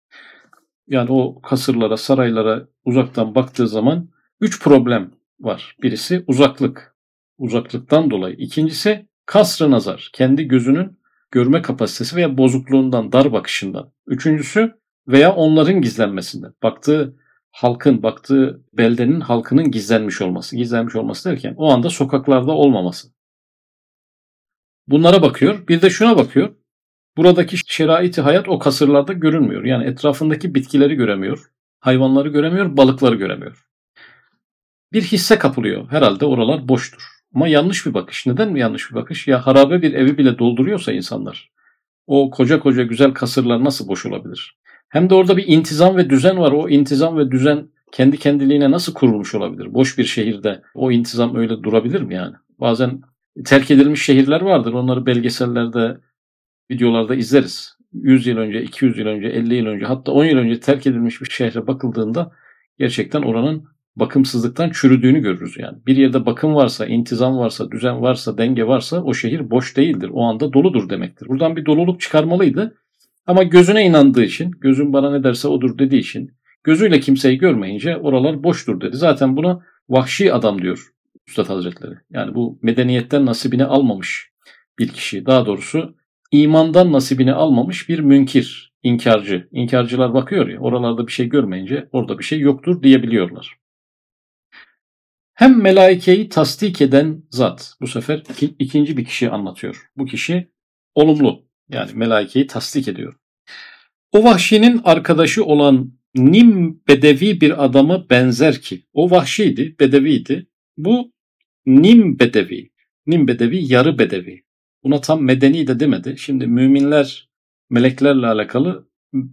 Yani 0.87 1.13
o 1.13 1.41
kasırlara, 1.41 1.97
saraylara 1.97 2.69
uzaktan 2.85 3.35
baktığı 3.35 3.69
zaman 3.69 4.09
üç 4.41 4.63
problem 4.63 5.11
var. 5.41 5.77
Birisi 5.83 6.25
uzaklık, 6.27 6.92
uzaklıktan 7.39 8.11
dolayı. 8.11 8.37
İkincisi 8.37 9.09
kasrı 9.27 9.71
nazar, 9.71 10.11
kendi 10.13 10.49
gözünün 10.49 10.99
görme 11.31 11.63
kapasitesi 11.63 12.17
veya 12.17 12.39
bozukluğundan, 12.39 13.13
dar 13.13 13.33
bakışından. 13.33 13.93
Üçüncüsü 14.07 14.75
veya 15.09 15.35
onların 15.35 15.81
gizlenmesinden. 15.81 16.55
Baktığı 16.63 17.17
halkın 17.51 18.03
baktığı 18.03 18.65
beldenin 18.73 19.21
halkının 19.21 19.71
gizlenmiş 19.71 20.23
olması. 20.23 20.57
Gizlenmiş 20.57 20.97
olması 20.97 21.31
derken 21.31 21.55
o 21.57 21.73
anda 21.73 21.91
sokaklarda 21.91 22.53
olmaması. 22.53 23.09
Bunlara 24.89 25.23
bakıyor. 25.23 25.69
Bir 25.69 25.83
de 25.83 25.91
şuna 25.91 26.17
bakıyor. 26.17 26.55
Buradaki 27.17 27.57
şeraiti 27.67 28.21
hayat 28.21 28.49
o 28.49 28.59
kasırlarda 28.59 29.13
görünmüyor. 29.13 29.65
Yani 29.65 29.85
etrafındaki 29.85 30.55
bitkileri 30.55 30.95
göremiyor. 30.95 31.51
Hayvanları 31.81 32.29
göremiyor, 32.29 32.77
balıkları 32.77 33.15
göremiyor. 33.15 33.67
Bir 34.93 35.03
hisse 35.03 35.39
kapılıyor. 35.39 35.91
Herhalde 35.91 36.25
oralar 36.27 36.69
boştur. 36.69 37.22
Ama 37.35 37.49
yanlış 37.49 37.87
bir 37.87 37.95
bakış. 37.95 38.27
Neden 38.27 38.53
mi 38.53 38.61
yanlış 38.61 38.91
bir 38.91 38.97
bakış? 38.97 39.29
Ya 39.29 39.47
harabe 39.47 39.83
bir 39.83 39.93
evi 39.93 40.19
bile 40.19 40.39
dolduruyorsa 40.39 40.93
insanlar 40.93 41.51
o 42.07 42.31
koca 42.31 42.61
koca 42.61 42.83
güzel 42.83 43.15
kasırlar 43.15 43.65
nasıl 43.65 43.89
boş 43.89 44.07
olabilir? 44.07 44.57
Hem 44.89 45.11
de 45.11 45.15
orada 45.15 45.37
bir 45.37 45.47
intizam 45.47 45.97
ve 45.97 46.11
düzen 46.11 46.39
var. 46.39 46.53
O 46.53 46.69
intizam 46.69 47.19
ve 47.19 47.31
düzen 47.31 47.69
kendi 47.93 48.19
kendiliğine 48.19 48.71
nasıl 48.71 48.95
kurulmuş 48.95 49.35
olabilir? 49.35 49.75
Boş 49.75 49.99
bir 49.99 50.05
şehirde 50.05 50.63
o 50.75 50.93
intizam 50.93 51.37
öyle 51.37 51.63
durabilir 51.63 52.01
mi 52.03 52.15
yani? 52.15 52.35
Bazen 52.61 53.01
terk 53.45 53.71
edilmiş 53.71 54.05
şehirler 54.05 54.41
vardır. 54.41 54.73
Onları 54.73 55.07
belgesellerde, 55.07 55.99
videolarda 56.71 57.15
izleriz. 57.15 57.77
100 57.93 58.27
yıl 58.27 58.37
önce, 58.37 58.63
200 58.63 58.99
yıl 58.99 59.07
önce, 59.07 59.27
50 59.27 59.55
yıl 59.55 59.67
önce 59.67 59.87
hatta 59.87 60.13
10 60.13 60.25
yıl 60.25 60.39
önce 60.39 60.61
terk 60.61 60.87
edilmiş 60.87 61.21
bir 61.21 61.31
şehre 61.31 61.67
bakıldığında 61.67 62.33
gerçekten 62.79 63.23
oranın 63.23 63.69
bakımsızlıktan 63.97 64.71
çürüdüğünü 64.71 65.21
görürüz 65.21 65.57
yani. 65.59 65.79
Bir 65.87 65.97
yerde 65.97 66.27
bakım 66.27 66.55
varsa, 66.55 66.87
intizam 66.87 67.39
varsa, 67.39 67.71
düzen 67.71 68.03
varsa, 68.03 68.39
denge 68.39 68.67
varsa 68.67 69.03
o 69.03 69.15
şehir 69.15 69.51
boş 69.51 69.77
değildir. 69.77 70.11
O 70.13 70.23
anda 70.23 70.53
doludur 70.53 70.89
demektir. 70.91 71.29
Buradan 71.29 71.57
bir 71.57 71.67
doluluk 71.67 72.01
çıkarmalıydı. 72.01 72.75
Ama 73.27 73.43
gözüne 73.43 73.87
inandığı 73.87 74.25
için, 74.25 74.51
gözün 74.61 74.93
bana 74.93 75.11
ne 75.11 75.25
derse 75.25 75.49
odur 75.49 75.79
dediği 75.79 76.01
için, 76.01 76.31
gözüyle 76.65 77.01
kimseyi 77.01 77.39
görmeyince 77.39 77.97
oralar 77.97 78.43
boştur 78.43 78.81
dedi. 78.81 78.97
Zaten 78.97 79.37
buna 79.37 79.63
vahşi 79.89 80.33
adam 80.33 80.63
diyor 80.63 80.89
Üstad 81.29 81.49
Hazretleri. 81.49 81.95
Yani 82.11 82.35
bu 82.35 82.59
medeniyetten 82.63 83.27
nasibini 83.27 83.65
almamış 83.65 84.31
bir 84.79 84.89
kişi. 84.89 85.27
Daha 85.27 85.47
doğrusu 85.47 85.95
imandan 86.33 86.93
nasibini 86.93 87.33
almamış 87.33 87.89
bir 87.89 87.99
münkir, 87.99 88.73
inkarcı. 88.83 89.49
İnkarcılar 89.53 90.15
bakıyor 90.15 90.49
ya 90.49 90.61
oralarda 90.61 91.07
bir 91.07 91.13
şey 91.13 91.29
görmeyince 91.29 91.89
orada 91.93 92.19
bir 92.19 92.25
şey 92.25 92.41
yoktur 92.41 92.83
diyebiliyorlar. 92.83 93.62
Hem 95.35 95.63
melaikeyi 95.63 96.29
tasdik 96.29 96.81
eden 96.81 97.23
zat. 97.31 97.75
Bu 97.81 97.87
sefer 97.87 98.23
iki, 98.31 98.55
ikinci 98.59 98.97
bir 98.97 99.05
kişi 99.05 99.31
anlatıyor. 99.31 99.91
Bu 99.97 100.05
kişi 100.05 100.53
olumlu. 100.95 101.45
Yani 101.69 101.91
melaikeyi 101.95 102.47
tasdik 102.47 102.89
ediyor. 102.89 103.15
O 104.13 104.25
vahşinin 104.25 104.81
arkadaşı 104.85 105.45
olan 105.45 105.93
Nim 106.15 106.81
bedevi 106.89 107.41
bir 107.41 107.65
adama 107.65 108.11
benzer 108.11 108.61
ki. 108.61 108.85
O 108.93 109.11
vahşiydi, 109.11 109.77
bedeviydi. 109.81 110.47
Bu 110.77 111.13
Nim 111.67 112.19
bedevi. 112.19 112.71
Nim 113.07 113.29
bedevi, 113.29 113.73
yarı 113.73 113.99
bedevi. 113.99 114.43
Buna 114.85 115.01
tam 115.01 115.23
medeni 115.23 115.67
de 115.67 115.81
demedi. 115.81 116.15
Şimdi 116.19 116.47
müminler 116.47 117.29
meleklerle 117.71 118.27
alakalı 118.27 118.89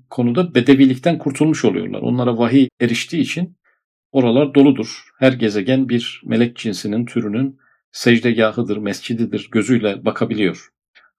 konuda 0.10 0.56
bedevilikten 0.56 1.18
kurtulmuş 1.18 1.66
oluyorlar. 1.66 2.02
Onlara 2.02 2.38
vahiy 2.38 2.70
eriştiği 2.80 3.22
için 3.22 3.58
oralar 4.12 4.54
doludur. 4.56 5.04
Her 5.20 5.34
gezegen 5.34 5.90
bir 5.90 6.22
melek 6.26 6.56
cinsinin 6.56 7.06
türünün 7.06 7.58
secdegahıdır, 7.92 8.78
mescididir 8.78 9.50
gözüyle 9.52 10.06
bakabiliyor. 10.06 10.70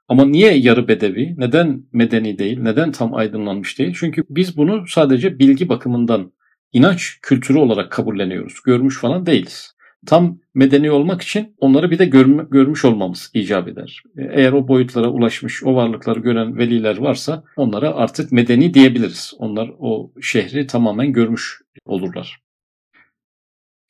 Ama 0.08 0.24
niye 0.24 0.54
yarı 0.54 0.88
bedevi? 0.88 1.34
Neden 1.38 1.82
medeni 1.92 2.38
değil? 2.38 2.58
Neden 2.60 2.92
tam 2.92 3.14
aydınlanmış 3.14 3.78
değil? 3.78 3.96
Çünkü 3.98 4.24
biz 4.30 4.56
bunu 4.56 4.86
sadece 4.86 5.38
bilgi 5.38 5.68
bakımından 5.68 6.32
inanç 6.72 7.18
kültürü 7.22 7.58
olarak 7.58 7.92
kabulleniyoruz. 7.92 8.60
Görmüş 8.64 8.98
falan 8.98 9.26
değiliz. 9.26 9.74
Tam 10.06 10.38
medeni 10.54 10.90
olmak 10.90 11.22
için 11.22 11.54
onları 11.58 11.90
bir 11.90 11.98
de 11.98 12.04
görme, 12.04 12.44
görmüş 12.50 12.84
olmamız 12.84 13.30
icap 13.34 13.68
eder. 13.68 14.02
Eğer 14.16 14.52
o 14.52 14.68
boyutlara 14.68 15.08
ulaşmış, 15.08 15.64
o 15.64 15.74
varlıkları 15.74 16.20
gören 16.20 16.58
veliler 16.58 16.98
varsa 16.98 17.44
onlara 17.56 17.94
artık 17.94 18.32
medeni 18.32 18.74
diyebiliriz. 18.74 19.34
Onlar 19.38 19.70
o 19.78 20.12
şehri 20.20 20.66
tamamen 20.66 21.12
görmüş 21.12 21.62
olurlar. 21.84 22.40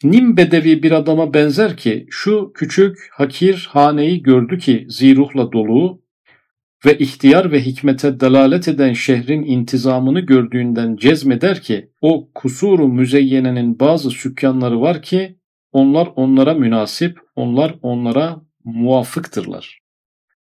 Nim 0.04 0.36
bedevi 0.36 0.82
bir 0.82 0.92
adama 0.92 1.34
benzer 1.34 1.76
ki 1.76 2.06
şu 2.10 2.52
küçük 2.54 3.08
hakir 3.12 3.68
haneyi 3.70 4.22
gördü 4.22 4.58
ki 4.58 4.86
ziruhla 4.88 5.52
dolu, 5.52 6.02
ve 6.86 6.98
ihtiyar 6.98 7.52
ve 7.52 7.60
hikmete 7.60 8.20
delalet 8.20 8.68
eden 8.68 8.92
şehrin 8.92 9.42
intizamını 9.42 10.20
gördüğünden 10.20 10.96
cezmeder 10.96 11.60
ki 11.60 11.90
o 12.00 12.30
kusuru 12.34 12.88
müzeyyenenin 12.88 13.80
bazı 13.80 14.10
sükkanları 14.10 14.80
var 14.80 15.02
ki 15.02 15.38
onlar 15.72 16.08
onlara 16.16 16.54
münasip, 16.54 17.18
onlar 17.36 17.74
onlara 17.82 18.42
muvafıktırlar. 18.64 19.80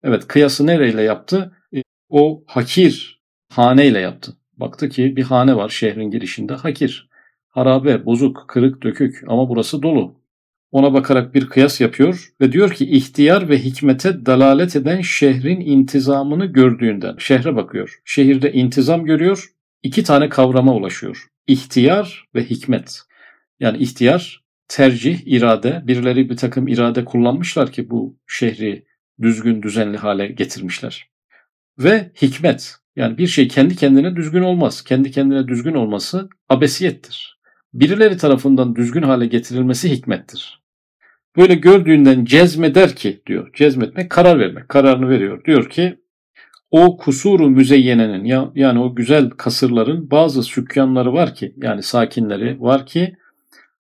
Evet 0.03 0.27
kıyası 0.27 0.67
nereyle 0.67 1.03
yaptı? 1.03 1.53
E, 1.77 1.83
o 2.09 2.45
hakir 2.47 3.23
haneyle 3.53 3.99
yaptı. 3.99 4.33
Baktı 4.57 4.89
ki 4.89 5.17
bir 5.17 5.23
hane 5.23 5.57
var 5.57 5.69
şehrin 5.69 6.11
girişinde 6.11 6.55
hakir. 6.55 7.06
Harabe, 7.57 8.07
bozuk, 8.07 8.45
kırık, 8.49 8.83
dökük 8.83 9.25
ama 9.27 9.49
burası 9.49 9.83
dolu. 9.83 10.21
ona 10.71 10.95
bakarak 10.95 11.35
bir 11.35 11.49
kıyas 11.49 11.81
yapıyor 11.81 12.29
ve 12.41 12.53
diyor 12.53 12.71
ki 12.71 12.91
ihtiyar 12.91 13.49
ve 13.49 13.59
hikmete 13.59 14.27
dalalet 14.27 14.77
eden 14.77 15.01
şehrin 15.01 15.61
intizamını 15.61 16.47
gördüğünden 16.47 17.17
şehre 17.19 17.57
bakıyor. 17.57 18.01
Şehirde 18.05 18.53
intizam 18.53 19.05
görüyor, 19.05 19.49
iki 19.83 20.05
tane 20.05 20.29
kavrama 20.29 20.75
ulaşıyor. 20.75 21.27
İhtiyar 21.47 22.25
ve 22.35 22.45
hikmet. 22.45 23.01
Yani 23.61 23.79
ihtiyar 23.79 24.45
tercih, 24.69 25.27
irade, 25.27 25.83
birileri 25.87 26.31
bir 26.31 26.37
takım 26.37 26.69
irade 26.69 27.05
kullanmışlar 27.05 27.73
ki 27.73 27.91
bu 27.91 28.19
şehri 28.27 28.87
düzgün, 29.23 29.63
düzenli 29.63 29.97
hale 29.97 30.27
getirmişler. 30.27 31.09
Ve 31.79 32.13
hikmet, 32.23 32.75
yani 32.97 33.19
bir 33.19 33.27
şey 33.27 33.49
kendi 33.49 33.77
kendine 33.77 34.17
düzgün 34.17 34.43
olmaz. 34.43 34.85
Kendi 34.85 35.11
kendine 35.11 35.49
düzgün 35.49 35.75
olması 35.75 36.29
abesiyettir. 36.49 37.36
Birileri 37.81 38.17
tarafından 38.17 38.77
düzgün 38.77 39.03
hale 39.03 39.27
getirilmesi 39.27 39.91
hikmettir. 39.91 40.63
Böyle 41.37 41.55
gördüğünden 41.55 42.25
cezmeder 42.25 42.95
ki 42.95 43.23
diyor. 43.27 43.51
Cezmetmek 43.55 44.11
karar 44.11 44.39
vermek. 44.39 44.69
Kararını 44.69 45.09
veriyor. 45.09 45.45
Diyor 45.45 45.71
ki 45.71 45.99
o 46.71 46.97
kusuru 46.97 47.51
müzeyyenenin 47.51 48.25
ya, 48.25 48.51
yani 48.55 48.79
o 48.79 48.95
güzel 48.95 49.31
kasırların 49.31 50.11
bazı 50.11 50.43
sükkanları 50.43 51.13
var 51.13 51.35
ki 51.35 51.55
yani 51.57 51.83
sakinleri 51.83 52.61
var 52.61 52.87
ki 52.87 53.17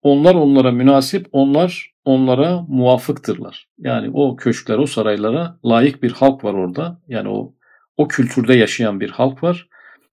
onlar 0.02 0.35
onlara 0.35 0.73
münasip, 0.73 1.28
onlar 1.32 1.92
onlara 2.04 2.61
muvafıktırlar. 2.68 3.68
Yani 3.78 4.11
o 4.12 4.37
köşkler, 4.37 4.78
o 4.78 4.87
saraylara 4.87 5.58
layık 5.64 6.02
bir 6.02 6.12
halk 6.12 6.44
var 6.44 6.54
orada. 6.54 7.00
Yani 7.08 7.28
o 7.28 7.54
o 7.97 8.08
kültürde 8.08 8.54
yaşayan 8.54 9.00
bir 9.00 9.11
halk 9.11 9.42
var. 9.42 9.68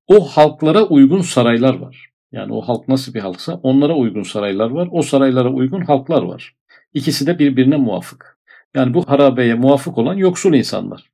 O 0.07 0.25
halklara 0.25 0.84
uygun 0.84 1.22
saraylar 1.22 1.79
var. 1.79 2.14
Yani 2.36 2.54
o 2.54 2.62
halk 2.62 2.88
nasıl 2.88 3.13
bir 3.13 3.20
halksa 3.20 3.60
onlara 3.63 3.96
uygun 3.96 4.24
saraylar 4.24 4.70
var. 4.70 4.89
O 4.92 5.01
saraylara 5.01 5.50
uygun 5.50 5.82
halklar 5.82 6.22
var. 6.22 6.56
İkisi 6.94 7.27
de 7.27 7.39
birbirine 7.39 7.77
muvafık. 7.77 8.38
Yani 8.75 8.94
bu 8.94 9.10
harabeye 9.10 9.54
muvafık 9.54 9.98
olan 9.98 10.13
yoksul 10.13 10.54
insanlar. 10.54 11.12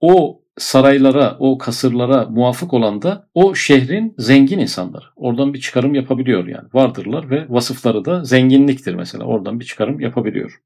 O 0.00 0.42
saraylara, 0.58 1.36
o 1.38 1.58
kasırlara 1.58 2.24
muvafık 2.24 2.74
olan 2.74 3.02
da 3.02 3.28
o 3.34 3.54
şehrin 3.54 4.14
zengin 4.18 4.58
insanlar. 4.58 5.12
Oradan 5.16 5.54
bir 5.54 5.60
çıkarım 5.60 5.94
yapabiliyor 5.94 6.46
yani. 6.46 6.68
Vardırlar 6.72 7.30
ve 7.30 7.46
vasıfları 7.48 8.04
da 8.04 8.24
zenginliktir 8.24 8.94
mesela. 8.94 9.24
Oradan 9.24 9.60
bir 9.60 9.64
çıkarım 9.64 10.00
yapabiliyor. 10.00 10.60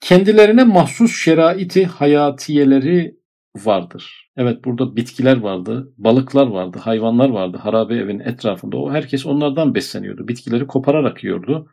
Kendilerine 0.00 0.64
mahsus 0.64 1.22
şeraiti 1.22 1.86
hayatiyeleri 1.86 3.21
vardır. 3.56 4.30
Evet 4.36 4.64
burada 4.64 4.96
bitkiler 4.96 5.40
vardı, 5.40 5.92
balıklar 5.98 6.46
vardı, 6.46 6.78
hayvanlar 6.78 7.28
vardı 7.28 7.56
harabe 7.56 7.94
evin 7.96 8.20
etrafında. 8.20 8.76
O 8.76 8.92
herkes 8.92 9.26
onlardan 9.26 9.74
besleniyordu. 9.74 10.28
Bitkileri 10.28 10.66
kopararak 10.66 11.24
yiyordu. 11.24 11.68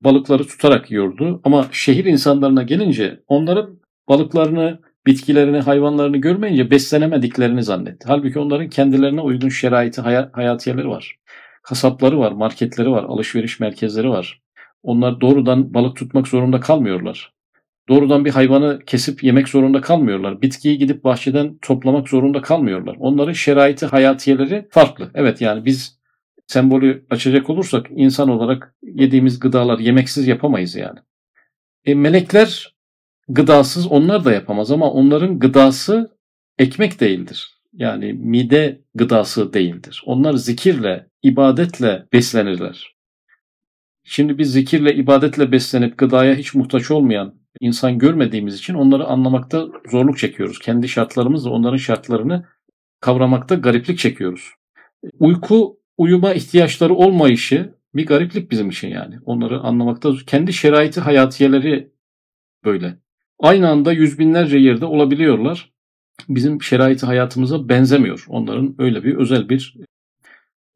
Balıkları 0.00 0.46
tutarak 0.46 0.90
yiyordu. 0.90 1.40
Ama 1.44 1.66
şehir 1.72 2.04
insanlarına 2.04 2.62
gelince 2.62 3.22
onların 3.26 3.80
balıklarını, 4.08 4.80
bitkilerini, 5.06 5.60
hayvanlarını 5.60 6.16
görmeyince 6.16 6.70
beslenemediklerini 6.70 7.62
zannetti. 7.62 8.08
Halbuki 8.08 8.38
onların 8.38 8.68
kendilerine 8.68 9.20
uygun 9.20 9.48
şeraiti, 9.48 10.00
hayatiyeleri 10.32 10.88
var. 10.88 11.18
Kasapları 11.62 12.18
var, 12.18 12.32
marketleri 12.32 12.90
var, 12.90 13.04
alışveriş 13.04 13.60
merkezleri 13.60 14.08
var. 14.08 14.42
Onlar 14.82 15.20
doğrudan 15.20 15.74
balık 15.74 15.96
tutmak 15.96 16.28
zorunda 16.28 16.60
kalmıyorlar 16.60 17.35
doğrudan 17.88 18.24
bir 18.24 18.30
hayvanı 18.30 18.78
kesip 18.86 19.24
yemek 19.24 19.48
zorunda 19.48 19.80
kalmıyorlar. 19.80 20.42
Bitkiyi 20.42 20.78
gidip 20.78 21.04
bahçeden 21.04 21.58
toplamak 21.62 22.08
zorunda 22.08 22.42
kalmıyorlar. 22.42 22.96
Onların 22.98 23.32
şeraiti, 23.32 23.86
hayatiyeleri 23.86 24.68
farklı. 24.70 25.10
Evet 25.14 25.40
yani 25.40 25.64
biz 25.64 25.98
sembolü 26.46 27.06
açacak 27.10 27.50
olursak 27.50 27.86
insan 27.90 28.28
olarak 28.28 28.74
yediğimiz 28.82 29.40
gıdalar 29.40 29.78
yemeksiz 29.78 30.26
yapamayız 30.26 30.74
yani. 30.74 30.98
E, 31.84 31.94
melekler 31.94 32.76
gıdasız 33.28 33.86
onlar 33.86 34.24
da 34.24 34.32
yapamaz 34.32 34.70
ama 34.70 34.90
onların 34.90 35.38
gıdası 35.38 36.16
ekmek 36.58 37.00
değildir. 37.00 37.56
Yani 37.72 38.12
mide 38.12 38.80
gıdası 38.94 39.52
değildir. 39.52 40.02
Onlar 40.06 40.34
zikirle, 40.34 41.06
ibadetle 41.22 42.06
beslenirler. 42.12 42.96
Şimdi 44.04 44.38
biz 44.38 44.52
zikirle, 44.52 44.94
ibadetle 44.94 45.52
beslenip 45.52 45.98
gıdaya 45.98 46.34
hiç 46.34 46.54
muhtaç 46.54 46.90
olmayan 46.90 47.34
insan 47.60 47.98
görmediğimiz 47.98 48.54
için 48.54 48.74
onları 48.74 49.04
anlamakta 49.04 49.66
zorluk 49.90 50.18
çekiyoruz. 50.18 50.58
Kendi 50.58 50.88
şartlarımızla 50.88 51.50
onların 51.50 51.76
şartlarını 51.76 52.44
kavramakta 53.00 53.54
gariplik 53.54 53.98
çekiyoruz. 53.98 54.50
Uyku, 55.18 55.80
uyuma 55.98 56.34
ihtiyaçları 56.34 56.94
olmayışı 56.94 57.74
bir 57.94 58.06
gariplik 58.06 58.50
bizim 58.50 58.68
için 58.68 58.88
yani. 58.88 59.14
Onları 59.24 59.60
anlamakta 59.60 60.12
kendi 60.26 60.52
şeraiti 60.52 61.00
hayatiyeleri 61.00 61.90
böyle. 62.64 62.98
Aynı 63.38 63.68
anda 63.68 63.92
yüz 63.92 64.18
binlerce 64.18 64.58
yerde 64.58 64.84
olabiliyorlar. 64.84 65.72
Bizim 66.28 66.62
şeraiti 66.62 67.06
hayatımıza 67.06 67.68
benzemiyor. 67.68 68.24
Onların 68.28 68.74
öyle 68.78 69.04
bir 69.04 69.14
özel 69.14 69.48
bir 69.48 69.76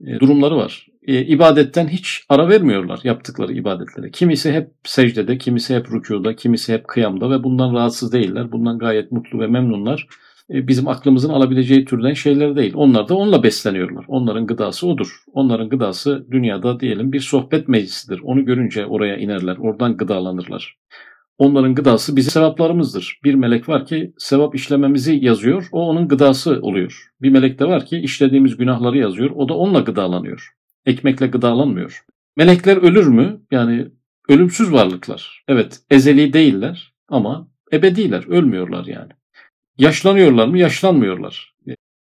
e, 0.06 0.20
durumları 0.20 0.56
var 0.56 0.89
e, 1.06 1.24
ibadetten 1.24 1.88
hiç 1.88 2.24
ara 2.28 2.48
vermiyorlar 2.48 3.00
yaptıkları 3.04 3.52
ibadetlere. 3.52 4.10
Kimisi 4.10 4.52
hep 4.52 4.70
secdede, 4.84 5.38
kimisi 5.38 5.76
hep 5.76 5.92
rükuda, 5.92 6.36
kimisi 6.36 6.72
hep 6.72 6.88
kıyamda 6.88 7.30
ve 7.30 7.42
bundan 7.44 7.74
rahatsız 7.74 8.12
değiller. 8.12 8.52
Bundan 8.52 8.78
gayet 8.78 9.12
mutlu 9.12 9.40
ve 9.40 9.46
memnunlar. 9.46 10.06
E, 10.50 10.68
bizim 10.68 10.88
aklımızın 10.88 11.30
alabileceği 11.30 11.84
türden 11.84 12.12
şeyler 12.12 12.56
değil. 12.56 12.72
Onlar 12.76 13.08
da 13.08 13.14
onunla 13.14 13.42
besleniyorlar. 13.42 14.04
Onların 14.08 14.46
gıdası 14.46 14.86
odur. 14.86 15.16
Onların 15.32 15.68
gıdası 15.68 16.26
dünyada 16.30 16.80
diyelim 16.80 17.12
bir 17.12 17.20
sohbet 17.20 17.68
meclisidir. 17.68 18.20
Onu 18.22 18.44
görünce 18.44 18.86
oraya 18.86 19.16
inerler, 19.16 19.56
oradan 19.56 19.96
gıdalanırlar. 19.96 20.76
Onların 21.38 21.74
gıdası 21.74 22.16
bizim 22.16 22.30
sevaplarımızdır. 22.30 23.20
Bir 23.24 23.34
melek 23.34 23.68
var 23.68 23.86
ki 23.86 24.12
sevap 24.18 24.54
işlememizi 24.54 25.14
yazıyor, 25.24 25.68
o 25.72 25.88
onun 25.88 26.08
gıdası 26.08 26.58
oluyor. 26.62 27.10
Bir 27.22 27.30
melek 27.30 27.58
de 27.58 27.64
var 27.64 27.86
ki 27.86 27.98
işlediğimiz 27.98 28.56
günahları 28.56 28.98
yazıyor, 28.98 29.30
o 29.30 29.48
da 29.48 29.54
onunla 29.54 29.80
gıdalanıyor 29.80 30.59
ekmekle 30.86 31.26
gıdalanmıyor. 31.26 32.04
Melekler 32.36 32.76
ölür 32.76 33.06
mü? 33.06 33.40
Yani 33.50 33.88
ölümsüz 34.28 34.72
varlıklar. 34.72 35.44
Evet 35.48 35.80
ezeli 35.90 36.32
değiller 36.32 36.92
ama 37.08 37.48
ebediler. 37.72 38.24
Ölmüyorlar 38.28 38.86
yani. 38.86 39.12
Yaşlanıyorlar 39.78 40.48
mı? 40.48 40.58
Yaşlanmıyorlar. 40.58 41.54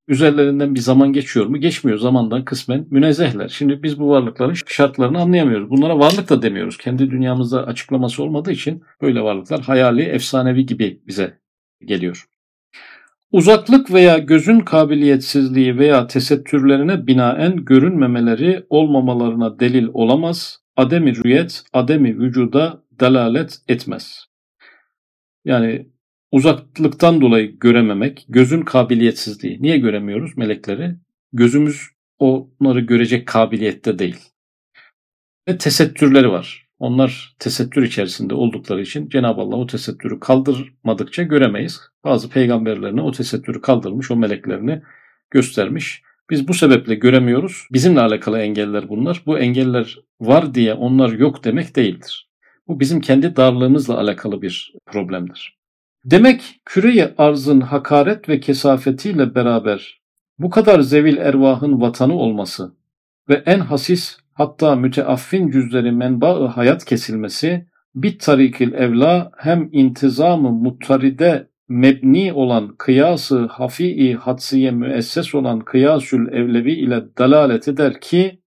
Üzerlerinden 0.08 0.76
bir 0.76 0.80
zaman 0.80 1.14
geçiyor 1.14 1.46
mu? 1.46 1.58
Geçmiyor. 1.58 1.98
Zamandan 1.98 2.46
kısmen 2.46 2.88
münezzehler. 2.90 3.48
Şimdi 3.48 3.84
biz 3.84 4.00
bu 4.00 4.10
varlıkların 4.10 4.56
şartlarını 4.68 5.20
anlayamıyoruz. 5.20 5.70
Bunlara 5.70 6.00
varlık 6.00 6.30
da 6.30 6.42
demiyoruz. 6.42 6.78
Kendi 6.78 7.12
dünyamızda 7.12 7.68
açıklaması 7.68 8.24
olmadığı 8.24 8.52
için 8.52 8.84
böyle 9.02 9.22
varlıklar 9.22 9.62
hayali, 9.62 10.02
efsanevi 10.02 10.66
gibi 10.66 11.02
bize 11.08 11.40
geliyor. 11.86 12.26
Uzaklık 13.34 13.94
veya 13.94 14.18
gözün 14.18 14.60
kabiliyetsizliği 14.60 15.78
veya 15.78 16.08
tesettürlerine 16.08 17.08
binaen 17.08 17.66
görünmemeleri 17.66 18.66
olmamalarına 18.70 19.60
delil 19.60 19.88
olamaz. 19.94 20.60
Ademi 20.76 21.24
rüyet, 21.24 21.64
ademi 21.74 22.20
vücuda 22.20 22.84
delalet 23.00 23.58
etmez. 23.68 24.26
Yani 25.46 25.90
uzaklıktan 26.32 27.22
dolayı 27.22 27.60
görememek, 27.60 28.26
gözün 28.30 28.62
kabiliyetsizliği. 28.62 29.62
Niye 29.62 29.78
göremiyoruz 29.78 30.38
melekleri? 30.38 30.96
Gözümüz 31.34 31.82
onları 32.20 32.80
görecek 32.80 33.28
kabiliyette 33.28 34.00
değil. 34.00 34.20
Ve 35.48 35.58
tesettürleri 35.58 36.32
var. 36.32 36.63
Onlar 36.84 37.36
tesettür 37.40 37.84
içerisinde 37.84 38.34
oldukları 38.34 38.82
için 38.82 39.10
Cenab-ı 39.10 39.42
Allah 39.42 39.56
o 39.56 39.68
tesettürü 39.68 40.20
kaldırmadıkça 40.20 41.24
göremeyiz. 41.24 41.82
Bazı 42.04 42.30
peygamberlerine 42.30 43.02
o 43.02 43.12
tesettürü 43.12 43.62
kaldırmış, 43.62 44.12
o 44.12 44.16
meleklerini 44.16 44.82
göstermiş. 45.32 46.04
Biz 46.30 46.48
bu 46.48 46.54
sebeple 46.54 46.96
göremiyoruz. 46.96 47.68
Bizimle 47.74 48.02
alakalı 48.02 48.40
engeller 48.40 48.90
bunlar. 48.90 49.24
Bu 49.26 49.40
engeller 49.40 50.00
var 50.22 50.54
diye 50.54 50.74
onlar 50.74 51.12
yok 51.12 51.44
demek 51.44 51.76
değildir. 51.76 52.30
Bu 52.68 52.80
bizim 52.80 53.02
kendi 53.02 53.36
darlığımızla 53.36 54.00
alakalı 54.00 54.42
bir 54.42 54.74
problemdir. 54.86 55.58
Demek 56.06 56.62
küreyi 56.66 57.08
arzın 57.18 57.62
hakaret 57.62 58.30
ve 58.30 58.40
kesafetiyle 58.40 59.36
beraber 59.36 60.02
bu 60.40 60.50
kadar 60.50 60.80
zevil 60.80 61.18
ervahın 61.18 61.82
vatanı 61.82 62.14
olması 62.14 62.74
ve 63.30 63.44
en 63.46 63.60
hasis 63.60 64.23
hatta 64.34 64.76
müteaffin 64.76 65.52
cüzleri 65.52 65.92
menba 65.92 66.58
hayat 66.58 66.86
kesilmesi 66.86 67.68
bir 67.96 68.20
tarikil 68.20 68.74
evla 68.74 69.32
hem 69.38 69.70
intizamı 69.72 70.52
muttaride 70.52 71.48
mebni 71.70 72.34
olan 72.34 72.76
kıyası 72.78 73.46
hafi'i 73.46 74.16
hadsiye 74.16 74.72
müesses 74.72 75.36
olan 75.36 75.60
kıyasül 75.60 76.28
evlevi 76.28 76.72
ile 76.72 77.04
dalalet 77.18 77.68
eder 77.68 78.02
ki 78.02 78.44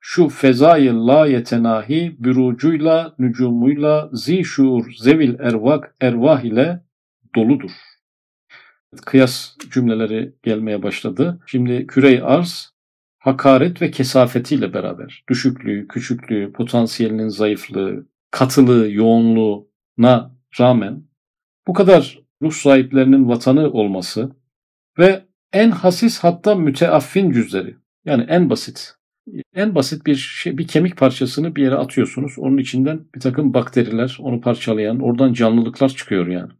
şu 0.00 0.28
fezayı 0.28 0.94
la 1.06 1.26
yetenahi 1.26 2.16
bürucuyla, 2.18 3.14
nücumuyla, 3.18 4.10
zi 4.12 4.44
şuur, 4.44 4.92
zevil 4.98 5.34
ervak, 5.38 5.94
ervah 6.00 6.40
ile 6.40 6.82
doludur. 7.36 7.70
Kıyas 9.06 9.56
cümleleri 9.70 10.34
gelmeye 10.42 10.82
başladı. 10.82 11.40
Şimdi 11.46 11.86
kürey 11.86 12.20
arz 12.24 12.72
hakaret 13.28 13.82
ve 13.82 13.90
kesafetiyle 13.90 14.74
beraber 14.74 15.24
düşüklüğü, 15.28 15.88
küçüklüğü, 15.88 16.52
potansiyelinin 16.52 17.28
zayıflığı, 17.28 18.06
katılığı, 18.30 18.90
yoğunluğuna 18.90 20.34
rağmen 20.60 21.02
bu 21.66 21.72
kadar 21.72 22.18
ruh 22.42 22.52
sahiplerinin 22.52 23.28
vatanı 23.28 23.70
olması 23.70 24.30
ve 24.98 25.24
en 25.52 25.70
hasis 25.70 26.18
hatta 26.18 26.54
müteaffin 26.54 27.30
cüzleri 27.30 27.76
yani 28.04 28.22
en 28.28 28.50
basit 28.50 28.94
en 29.54 29.74
basit 29.74 30.06
bir 30.06 30.14
şey, 30.14 30.58
bir 30.58 30.66
kemik 30.66 30.96
parçasını 30.96 31.56
bir 31.56 31.62
yere 31.62 31.74
atıyorsunuz. 31.74 32.38
Onun 32.38 32.58
içinden 32.58 33.00
bir 33.14 33.20
takım 33.20 33.54
bakteriler 33.54 34.18
onu 34.20 34.40
parçalayan, 34.40 35.00
oradan 35.00 35.32
canlılıklar 35.32 35.88
çıkıyor 35.88 36.26
yani. 36.26 36.52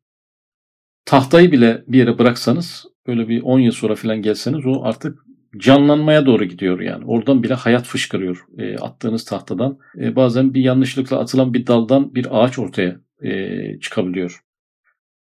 Tahtayı 1.05 1.53
bile 1.53 1.85
bir 1.89 1.99
yere 1.99 2.19
bıraksanız, 2.19 2.87
böyle 3.07 3.29
bir 3.29 3.43
10 3.43 3.59
yıl 3.59 3.73
sonra 3.73 3.95
falan 3.95 4.23
gelseniz 4.23 4.67
o 4.67 4.83
artık 4.85 5.25
canlanmaya 5.59 6.27
doğru 6.27 6.45
gidiyor 6.45 6.81
yani. 6.81 7.05
Oradan 7.05 7.43
bile 7.43 7.55
hayat 7.55 7.87
fışkırıyor 7.87 8.47
e, 8.59 8.77
attığınız 8.77 9.25
tahtadan. 9.25 9.79
E, 10.01 10.17
bazen 10.17 10.55
bir 10.55 10.61
yanlışlıkla 10.61 11.19
atılan 11.19 11.55
bir 11.55 11.67
daldan 11.67 12.15
bir 12.15 12.27
ağaç 12.31 12.59
ortaya 12.59 13.01
e, 13.23 13.81
çıkabiliyor. 13.81 14.41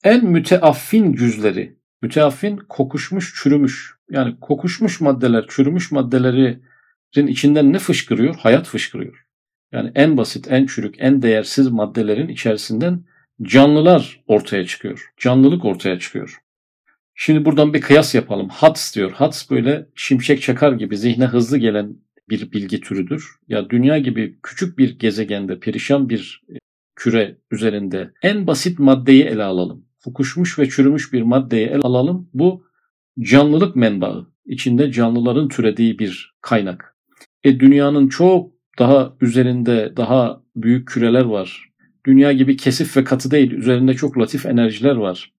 En 0.03 0.25
müteaffin 0.25 1.13
cüzleri, 1.13 1.75
müteaffin 2.01 2.57
kokuşmuş, 2.57 3.33
çürümüş. 3.43 3.95
Yani 4.11 4.35
kokuşmuş 4.41 5.01
maddeler, 5.01 5.45
çürümüş 5.49 5.91
maddeleri 5.91 6.59
içinden 7.15 7.73
ne 7.73 7.79
fışkırıyor? 7.79 8.35
Hayat 8.35 8.67
fışkırıyor. 8.67 9.25
Yani 9.71 9.91
en 9.95 10.17
basit, 10.17 10.51
en 10.51 10.65
çürük, 10.65 10.95
en 10.97 11.21
değersiz 11.21 11.67
maddelerin 11.67 12.27
içerisinden 12.27 13.03
canlılar 13.41 14.23
ortaya 14.27 14.65
çıkıyor. 14.65 15.11
Canlılık 15.17 15.65
ortaya 15.65 15.99
çıkıyor. 15.99 16.37
Şimdi 17.21 17.45
buradan 17.45 17.73
bir 17.73 17.81
kıyas 17.81 18.15
yapalım. 18.15 18.49
HATS 18.49 18.95
diyor. 18.95 19.11
HATS 19.11 19.49
böyle 19.49 19.89
şimşek 19.95 20.41
çakar 20.41 20.71
gibi 20.73 20.97
zihne 20.97 21.25
hızlı 21.25 21.57
gelen 21.57 21.95
bir 22.29 22.51
bilgi 22.51 22.81
türüdür. 22.81 23.35
Ya 23.47 23.69
dünya 23.69 23.97
gibi 23.97 24.39
küçük 24.43 24.77
bir 24.77 24.99
gezegende, 24.99 25.59
perişan 25.59 26.09
bir 26.09 26.43
e, 26.49 26.55
küre 26.95 27.37
üzerinde 27.51 28.11
en 28.21 28.47
basit 28.47 28.79
maddeyi 28.79 29.23
ele 29.23 29.43
alalım. 29.43 29.85
Fukuşmuş 29.97 30.59
ve 30.59 30.69
çürümüş 30.69 31.13
bir 31.13 31.21
maddeyi 31.21 31.67
ele 31.67 31.81
alalım. 31.81 32.29
Bu 32.33 32.63
canlılık 33.21 33.75
menbaı. 33.75 34.27
İçinde 34.45 34.91
canlıların 34.91 35.47
türediği 35.47 35.99
bir 35.99 36.35
kaynak. 36.41 36.95
E 37.43 37.59
dünyanın 37.59 38.07
çok 38.07 38.51
daha 38.79 39.13
üzerinde 39.21 39.93
daha 39.97 40.43
büyük 40.55 40.87
küreler 40.87 41.25
var. 41.25 41.69
Dünya 42.05 42.31
gibi 42.31 42.57
kesif 42.57 42.97
ve 42.97 43.03
katı 43.03 43.31
değil, 43.31 43.51
üzerinde 43.51 43.93
çok 43.93 44.17
latif 44.17 44.45
enerjiler 44.45 44.95
var. 44.95 45.31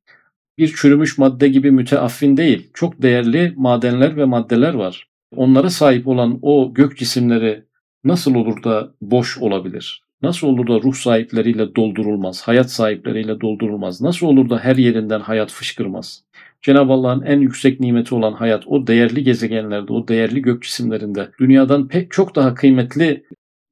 Bir 0.60 0.74
çürümüş 0.76 1.18
madde 1.18 1.48
gibi 1.48 1.70
müteaffin 1.70 2.36
değil, 2.36 2.70
çok 2.74 3.02
değerli 3.02 3.54
madenler 3.56 4.16
ve 4.16 4.24
maddeler 4.24 4.74
var. 4.74 5.08
Onlara 5.36 5.70
sahip 5.70 6.08
olan 6.08 6.38
o 6.42 6.74
gök 6.74 6.98
cisimleri 6.98 7.64
nasıl 8.04 8.34
olur 8.34 8.62
da 8.62 8.94
boş 9.00 9.38
olabilir? 9.38 10.04
Nasıl 10.22 10.46
olur 10.46 10.66
da 10.66 10.82
ruh 10.82 10.94
sahipleriyle 10.94 11.74
doldurulmaz, 11.74 12.42
hayat 12.42 12.70
sahipleriyle 12.70 13.40
doldurulmaz? 13.40 14.00
Nasıl 14.00 14.26
olur 14.26 14.50
da 14.50 14.58
her 14.58 14.76
yerinden 14.76 15.20
hayat 15.20 15.52
fışkırmaz? 15.52 16.24
Cenab-ı 16.62 16.92
Allah'ın 16.92 17.22
en 17.22 17.40
yüksek 17.40 17.80
nimeti 17.80 18.14
olan 18.14 18.32
hayat 18.32 18.66
o 18.66 18.86
değerli 18.86 19.24
gezegenlerde, 19.24 19.92
o 19.92 20.08
değerli 20.08 20.42
gök 20.42 20.62
cisimlerinde 20.62 21.30
dünyadan 21.40 21.88
pek 21.88 22.10
çok 22.10 22.36
daha 22.36 22.54
kıymetli 22.54 23.24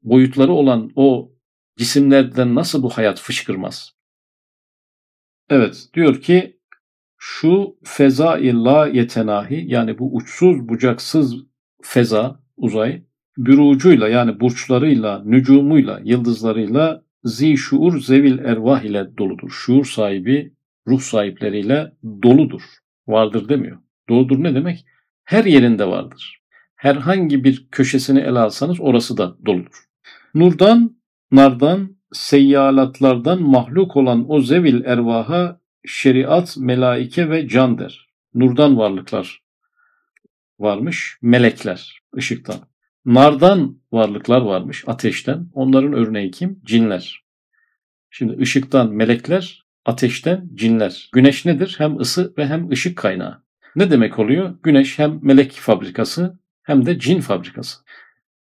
boyutları 0.02 0.52
olan 0.52 0.90
o 0.96 1.32
cisimlerden 1.78 2.54
nasıl 2.54 2.82
bu 2.82 2.90
hayat 2.90 3.20
fışkırmaz? 3.20 3.92
Evet 5.50 5.88
diyor 5.94 6.20
ki 6.20 6.57
şu 7.18 7.76
feza-i 7.84 8.46
yetenahi 8.96 9.64
yani 9.66 9.98
bu 9.98 10.16
uçsuz 10.16 10.68
bucaksız 10.68 11.34
feza 11.82 12.40
uzay 12.56 13.02
bürucuyla 13.38 14.08
yani 14.08 14.40
burçlarıyla, 14.40 15.22
nücumuyla, 15.24 16.00
yıldızlarıyla 16.04 17.02
zi 17.24 17.56
şuur 17.56 18.00
zevil 18.00 18.38
ervah 18.38 18.82
ile 18.82 19.16
doludur. 19.18 19.50
Şuur 19.50 19.84
sahibi 19.84 20.54
ruh 20.88 21.00
sahipleriyle 21.00 21.92
doludur. 22.22 22.62
Vardır 23.08 23.48
demiyor. 23.48 23.78
Doludur 24.08 24.42
ne 24.42 24.54
demek? 24.54 24.84
Her 25.24 25.44
yerinde 25.44 25.88
vardır. 25.88 26.42
Herhangi 26.76 27.44
bir 27.44 27.68
köşesini 27.72 28.20
ele 28.20 28.38
alsanız 28.38 28.80
orası 28.80 29.16
da 29.16 29.36
doludur. 29.46 29.84
Nurdan, 30.34 30.96
nardan, 31.32 31.96
seyyalatlardan 32.12 33.42
mahluk 33.42 33.96
olan 33.96 34.24
o 34.28 34.40
zevil 34.40 34.84
ervaha 34.84 35.57
şeriat, 35.86 36.56
melaike 36.58 37.30
ve 37.30 37.48
can 37.48 37.78
der. 37.78 38.08
Nurdan 38.34 38.78
varlıklar 38.78 39.42
varmış, 40.58 41.18
melekler, 41.22 42.00
ışıktan. 42.16 42.56
Nardan 43.04 43.78
varlıklar 43.92 44.40
varmış, 44.40 44.84
ateşten. 44.86 45.50
Onların 45.52 45.92
örneği 45.92 46.30
kim? 46.30 46.60
Cinler. 46.64 47.22
Şimdi 48.10 48.42
ışıktan 48.42 48.92
melekler, 48.92 49.64
ateşten 49.84 50.48
cinler. 50.54 51.08
Güneş 51.12 51.44
nedir? 51.44 51.74
Hem 51.78 51.98
ısı 51.98 52.34
ve 52.38 52.46
hem 52.46 52.70
ışık 52.70 52.98
kaynağı. 52.98 53.42
Ne 53.76 53.90
demek 53.90 54.18
oluyor? 54.18 54.54
Güneş 54.62 54.98
hem 54.98 55.18
melek 55.22 55.52
fabrikası 55.52 56.38
hem 56.62 56.86
de 56.86 56.98
cin 56.98 57.20
fabrikası. 57.20 57.78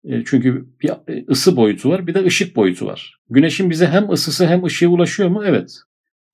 E, 0.04 0.24
çünkü 0.26 0.66
bir 0.82 0.90
e, 0.90 1.26
ısı 1.30 1.56
boyutu 1.56 1.90
var 1.90 2.08
bir 2.08 2.14
de 2.14 2.24
ışık 2.24 2.56
boyutu 2.56 2.86
var. 2.86 3.20
Güneşin 3.30 3.70
bize 3.70 3.88
hem 3.88 4.12
ısısı 4.12 4.48
hem 4.48 4.64
ışığı 4.64 4.90
ulaşıyor 4.90 5.30
mu? 5.30 5.44
Evet. 5.46 5.78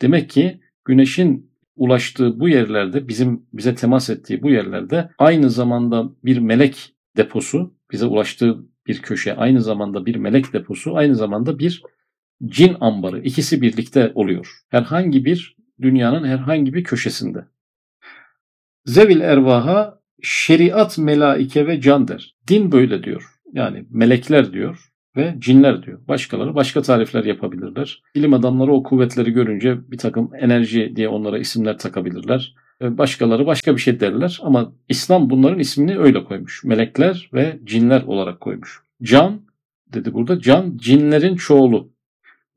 Demek 0.01 0.29
ki 0.29 0.59
güneşin 0.89 1.51
ulaştığı 1.75 2.39
bu 2.39 2.49
yerlerde 2.49 3.07
bizim 3.07 3.45
bize 3.53 3.75
temas 3.75 4.09
ettiği 4.09 4.43
bu 4.43 4.49
yerlerde 4.49 5.09
aynı 5.17 5.49
zamanda 5.49 6.09
bir 6.25 6.37
melek 6.37 6.93
deposu 7.17 7.73
bize 7.91 8.05
ulaştığı 8.05 8.57
bir 8.87 9.01
köşe 9.01 9.35
aynı 9.35 9.61
zamanda 9.61 10.05
bir 10.05 10.15
melek 10.15 10.53
deposu 10.53 10.95
aynı 10.95 11.15
zamanda 11.15 11.59
bir 11.59 11.83
cin 12.45 12.77
ambarı 12.79 13.19
ikisi 13.19 13.61
birlikte 13.61 14.11
oluyor. 14.15 14.59
Herhangi 14.69 15.25
bir 15.25 15.55
dünyanın 15.81 16.27
herhangi 16.27 16.73
bir 16.73 16.83
köşesinde. 16.83 17.45
Zevil 18.85 19.21
ervaha 19.21 20.01
şeriat 20.21 20.97
melaike 20.97 21.67
ve 21.67 21.81
can 21.81 22.07
der. 22.07 22.35
Din 22.47 22.71
böyle 22.71 23.03
diyor. 23.03 23.23
Yani 23.53 23.85
melekler 23.89 24.53
diyor 24.53 24.89
ve 25.15 25.35
cinler 25.39 25.83
diyor. 25.83 25.99
Başkaları 26.07 26.55
başka 26.55 26.81
tarifler 26.81 27.23
yapabilirler. 27.23 28.01
Bilim 28.15 28.33
adamları 28.33 28.73
o 28.73 28.83
kuvvetleri 28.83 29.31
görünce 29.31 29.91
bir 29.91 29.97
takım 29.97 30.31
enerji 30.39 30.93
diye 30.95 31.09
onlara 31.09 31.39
isimler 31.39 31.77
takabilirler. 31.77 32.55
Başkaları 32.81 33.45
başka 33.45 33.75
bir 33.75 33.81
şey 33.81 33.99
derler 33.99 34.39
ama 34.43 34.73
İslam 34.89 35.29
bunların 35.29 35.59
ismini 35.59 35.97
öyle 35.97 36.23
koymuş. 36.23 36.63
Melekler 36.63 37.29
ve 37.33 37.59
cinler 37.63 38.03
olarak 38.03 38.39
koymuş. 38.39 38.81
Can 39.03 39.41
dedi 39.93 40.13
burada. 40.13 40.39
Can 40.39 40.77
cinlerin 40.77 41.35
çoğulu. 41.35 41.93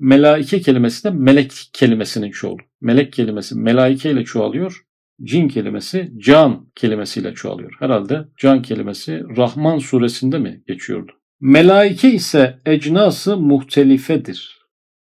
Melaike 0.01 0.61
kelimesi 0.61 1.05
de 1.05 1.11
melek 1.11 1.53
kelimesinin 1.73 2.31
çoğulu. 2.31 2.61
Melek 2.81 3.12
kelimesi 3.12 3.59
melaike 3.59 4.11
ile 4.11 4.25
çoğalıyor. 4.25 4.85
Cin 5.23 5.49
kelimesi 5.49 6.12
can 6.19 6.67
kelimesiyle 6.75 7.35
çoğalıyor. 7.35 7.77
Herhalde 7.79 8.25
can 8.37 8.62
kelimesi 8.62 9.23
Rahman 9.37 9.79
suresinde 9.79 10.38
mi 10.38 10.62
geçiyordu? 10.67 11.12
Melaike 11.44 12.12
ise 12.12 12.59
ecnası 12.66 13.37
muhtelifedir. 13.37 14.59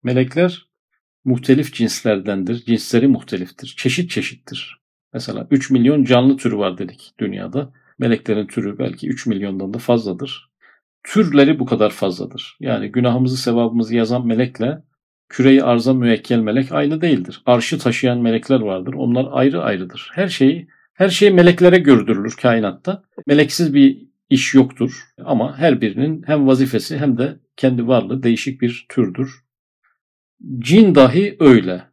Melekler 0.02 0.66
muhtelif 1.24 1.74
cinslerdendir. 1.74 2.64
Cinsleri 2.64 3.08
muhteliftir. 3.08 3.74
Çeşit 3.78 4.10
çeşittir. 4.10 4.80
Mesela 5.12 5.46
3 5.50 5.70
milyon 5.70 6.04
canlı 6.04 6.36
türü 6.36 6.56
var 6.56 6.78
dedik 6.78 7.14
dünyada. 7.20 7.72
Meleklerin 7.98 8.46
türü 8.46 8.78
belki 8.78 9.08
3 9.08 9.26
milyondan 9.26 9.74
da 9.74 9.78
fazladır 9.78 10.48
türleri 11.04 11.58
bu 11.58 11.66
kadar 11.66 11.90
fazladır. 11.90 12.56
Yani 12.60 12.88
günahımızı 12.92 13.36
sevabımızı 13.36 13.96
yazan 13.96 14.26
melekle 14.26 14.82
küreyi 15.28 15.64
arza 15.64 15.94
müekkel 15.94 16.38
melek 16.38 16.72
aynı 16.72 17.00
değildir. 17.00 17.42
Arşı 17.46 17.78
taşıyan 17.78 18.18
melekler 18.18 18.60
vardır. 18.60 18.94
Onlar 18.94 19.26
ayrı 19.30 19.62
ayrıdır. 19.62 20.10
Her 20.14 20.28
şeyi 20.28 20.68
her 20.94 21.08
şey 21.08 21.30
meleklere 21.30 21.78
gördürülür 21.78 22.36
kainatta. 22.42 23.02
Meleksiz 23.26 23.74
bir 23.74 24.08
iş 24.30 24.54
yoktur 24.54 25.04
ama 25.24 25.58
her 25.58 25.80
birinin 25.80 26.22
hem 26.26 26.46
vazifesi 26.46 26.98
hem 26.98 27.18
de 27.18 27.40
kendi 27.56 27.88
varlığı 27.88 28.22
değişik 28.22 28.60
bir 28.60 28.86
türdür. 28.88 29.30
Cin 30.58 30.94
dahi 30.94 31.36
öyle. 31.40 31.84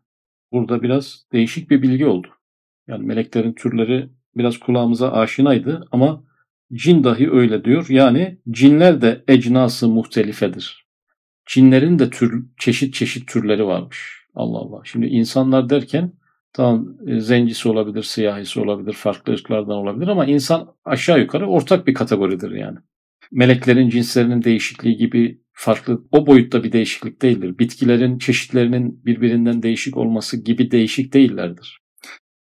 Burada 0.52 0.84
biraz 0.84 1.26
değişik 1.34 1.70
bir 1.70 1.82
bilgi 1.82 2.06
oldu. 2.06 2.28
Yani 2.88 3.06
meleklerin 3.06 3.54
türleri 3.54 4.10
biraz 4.36 4.58
kulağımıza 4.58 5.12
aşinaydı 5.12 5.88
ama 5.92 6.26
Cin 6.74 7.04
dahi 7.04 7.32
öyle 7.32 7.66
diyor. 7.66 7.86
Yani 7.90 8.38
cinler 8.50 9.02
de 9.02 9.24
ecnası 9.28 9.88
muhtelifedir. 9.88 10.86
Cinlerin 11.46 12.00
de 12.00 12.10
tür, 12.10 12.46
çeşit 12.60 12.94
çeşit 12.94 13.28
türleri 13.28 13.66
varmış. 13.66 14.26
Allah 14.36 14.58
Allah. 14.58 14.82
Şimdi 14.84 15.06
insanlar 15.06 15.70
derken 15.70 16.14
tamam 16.56 16.98
e, 17.08 17.20
zencisi 17.20 17.70
olabilir, 17.70 18.04
siyahisi 18.04 18.60
olabilir, 18.60 18.94
farklı 18.94 19.34
ırklardan 19.34 19.76
olabilir 19.76 20.08
ama 20.08 20.26
insan 20.26 20.76
aşağı 20.86 21.20
yukarı 21.20 21.48
ortak 21.48 21.88
bir 21.88 21.94
kategoridir 21.94 22.52
yani. 22.52 22.78
Meleklerin 23.32 23.90
cinslerinin 23.90 24.44
değişikliği 24.44 24.98
gibi 24.98 25.42
farklı 25.54 26.04
o 26.12 26.28
boyutta 26.28 26.64
bir 26.64 26.72
değişiklik 26.72 27.22
değildir. 27.22 27.60
Bitkilerin 27.60 28.18
çeşitlerinin 28.18 29.06
birbirinden 29.06 29.64
değişik 29.64 29.98
olması 29.98 30.38
gibi 30.38 30.72
değişik 30.72 31.14
değillerdir. 31.14 31.80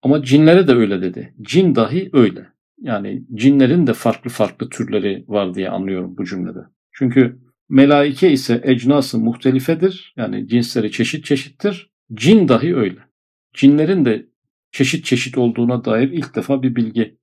Ama 0.03 0.23
cinlere 0.23 0.69
de 0.69 0.73
öyle 0.73 1.03
dedi. 1.03 1.35
Cin 1.41 1.75
dahi 1.75 2.11
öyle. 2.13 2.47
yani 2.81 3.23
cinlerin 3.35 3.87
de 3.87 3.93
farklı 3.93 4.31
farklı 4.31 4.69
türleri 4.69 5.25
var 5.29 5.55
diye 5.55 5.71
anlıyorum 5.71 6.17
bu 6.19 6.25
cümlede. 6.25 6.59
Çünkü 6.93 7.39
melaike 7.69 8.33
ise 8.33 8.61
ecnası 8.65 9.19
muhtelifedir. 9.19 10.15
Yani 10.17 10.49
cinsleri 10.49 10.91
çeşit 10.91 11.25
çeşittir. 11.25 11.91
Cin 12.15 12.49
dahi 12.49 12.77
öyle. 12.77 13.12
Cinlerin 13.55 14.05
de 14.05 14.27
çeşit 14.73 15.05
çeşit 15.05 15.39
olduğuna 15.39 15.85
dair 15.85 16.11
ilk 16.11 16.35
defa 16.37 16.63
bir 16.63 16.77
bilgi 16.77 17.19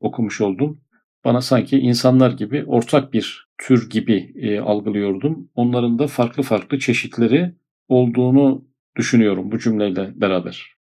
okumuş 0.00 0.40
oldum. 0.40 0.80
Bana 1.24 1.40
sanki 1.40 1.78
insanlar 1.78 2.32
gibi 2.32 2.64
ortak 2.64 3.12
bir 3.12 3.48
tür 3.58 3.90
gibi 3.90 4.32
e, 4.36 4.58
algılıyordum. 4.60 5.50
Onların 5.54 5.98
da 5.98 6.06
farklı 6.06 6.42
farklı 6.42 6.78
çeşitleri 6.78 7.54
olduğunu 7.88 8.64
düşünüyorum 8.96 9.52
bu 9.52 9.58
cümleyle 9.58 10.20
beraber. 10.20 10.81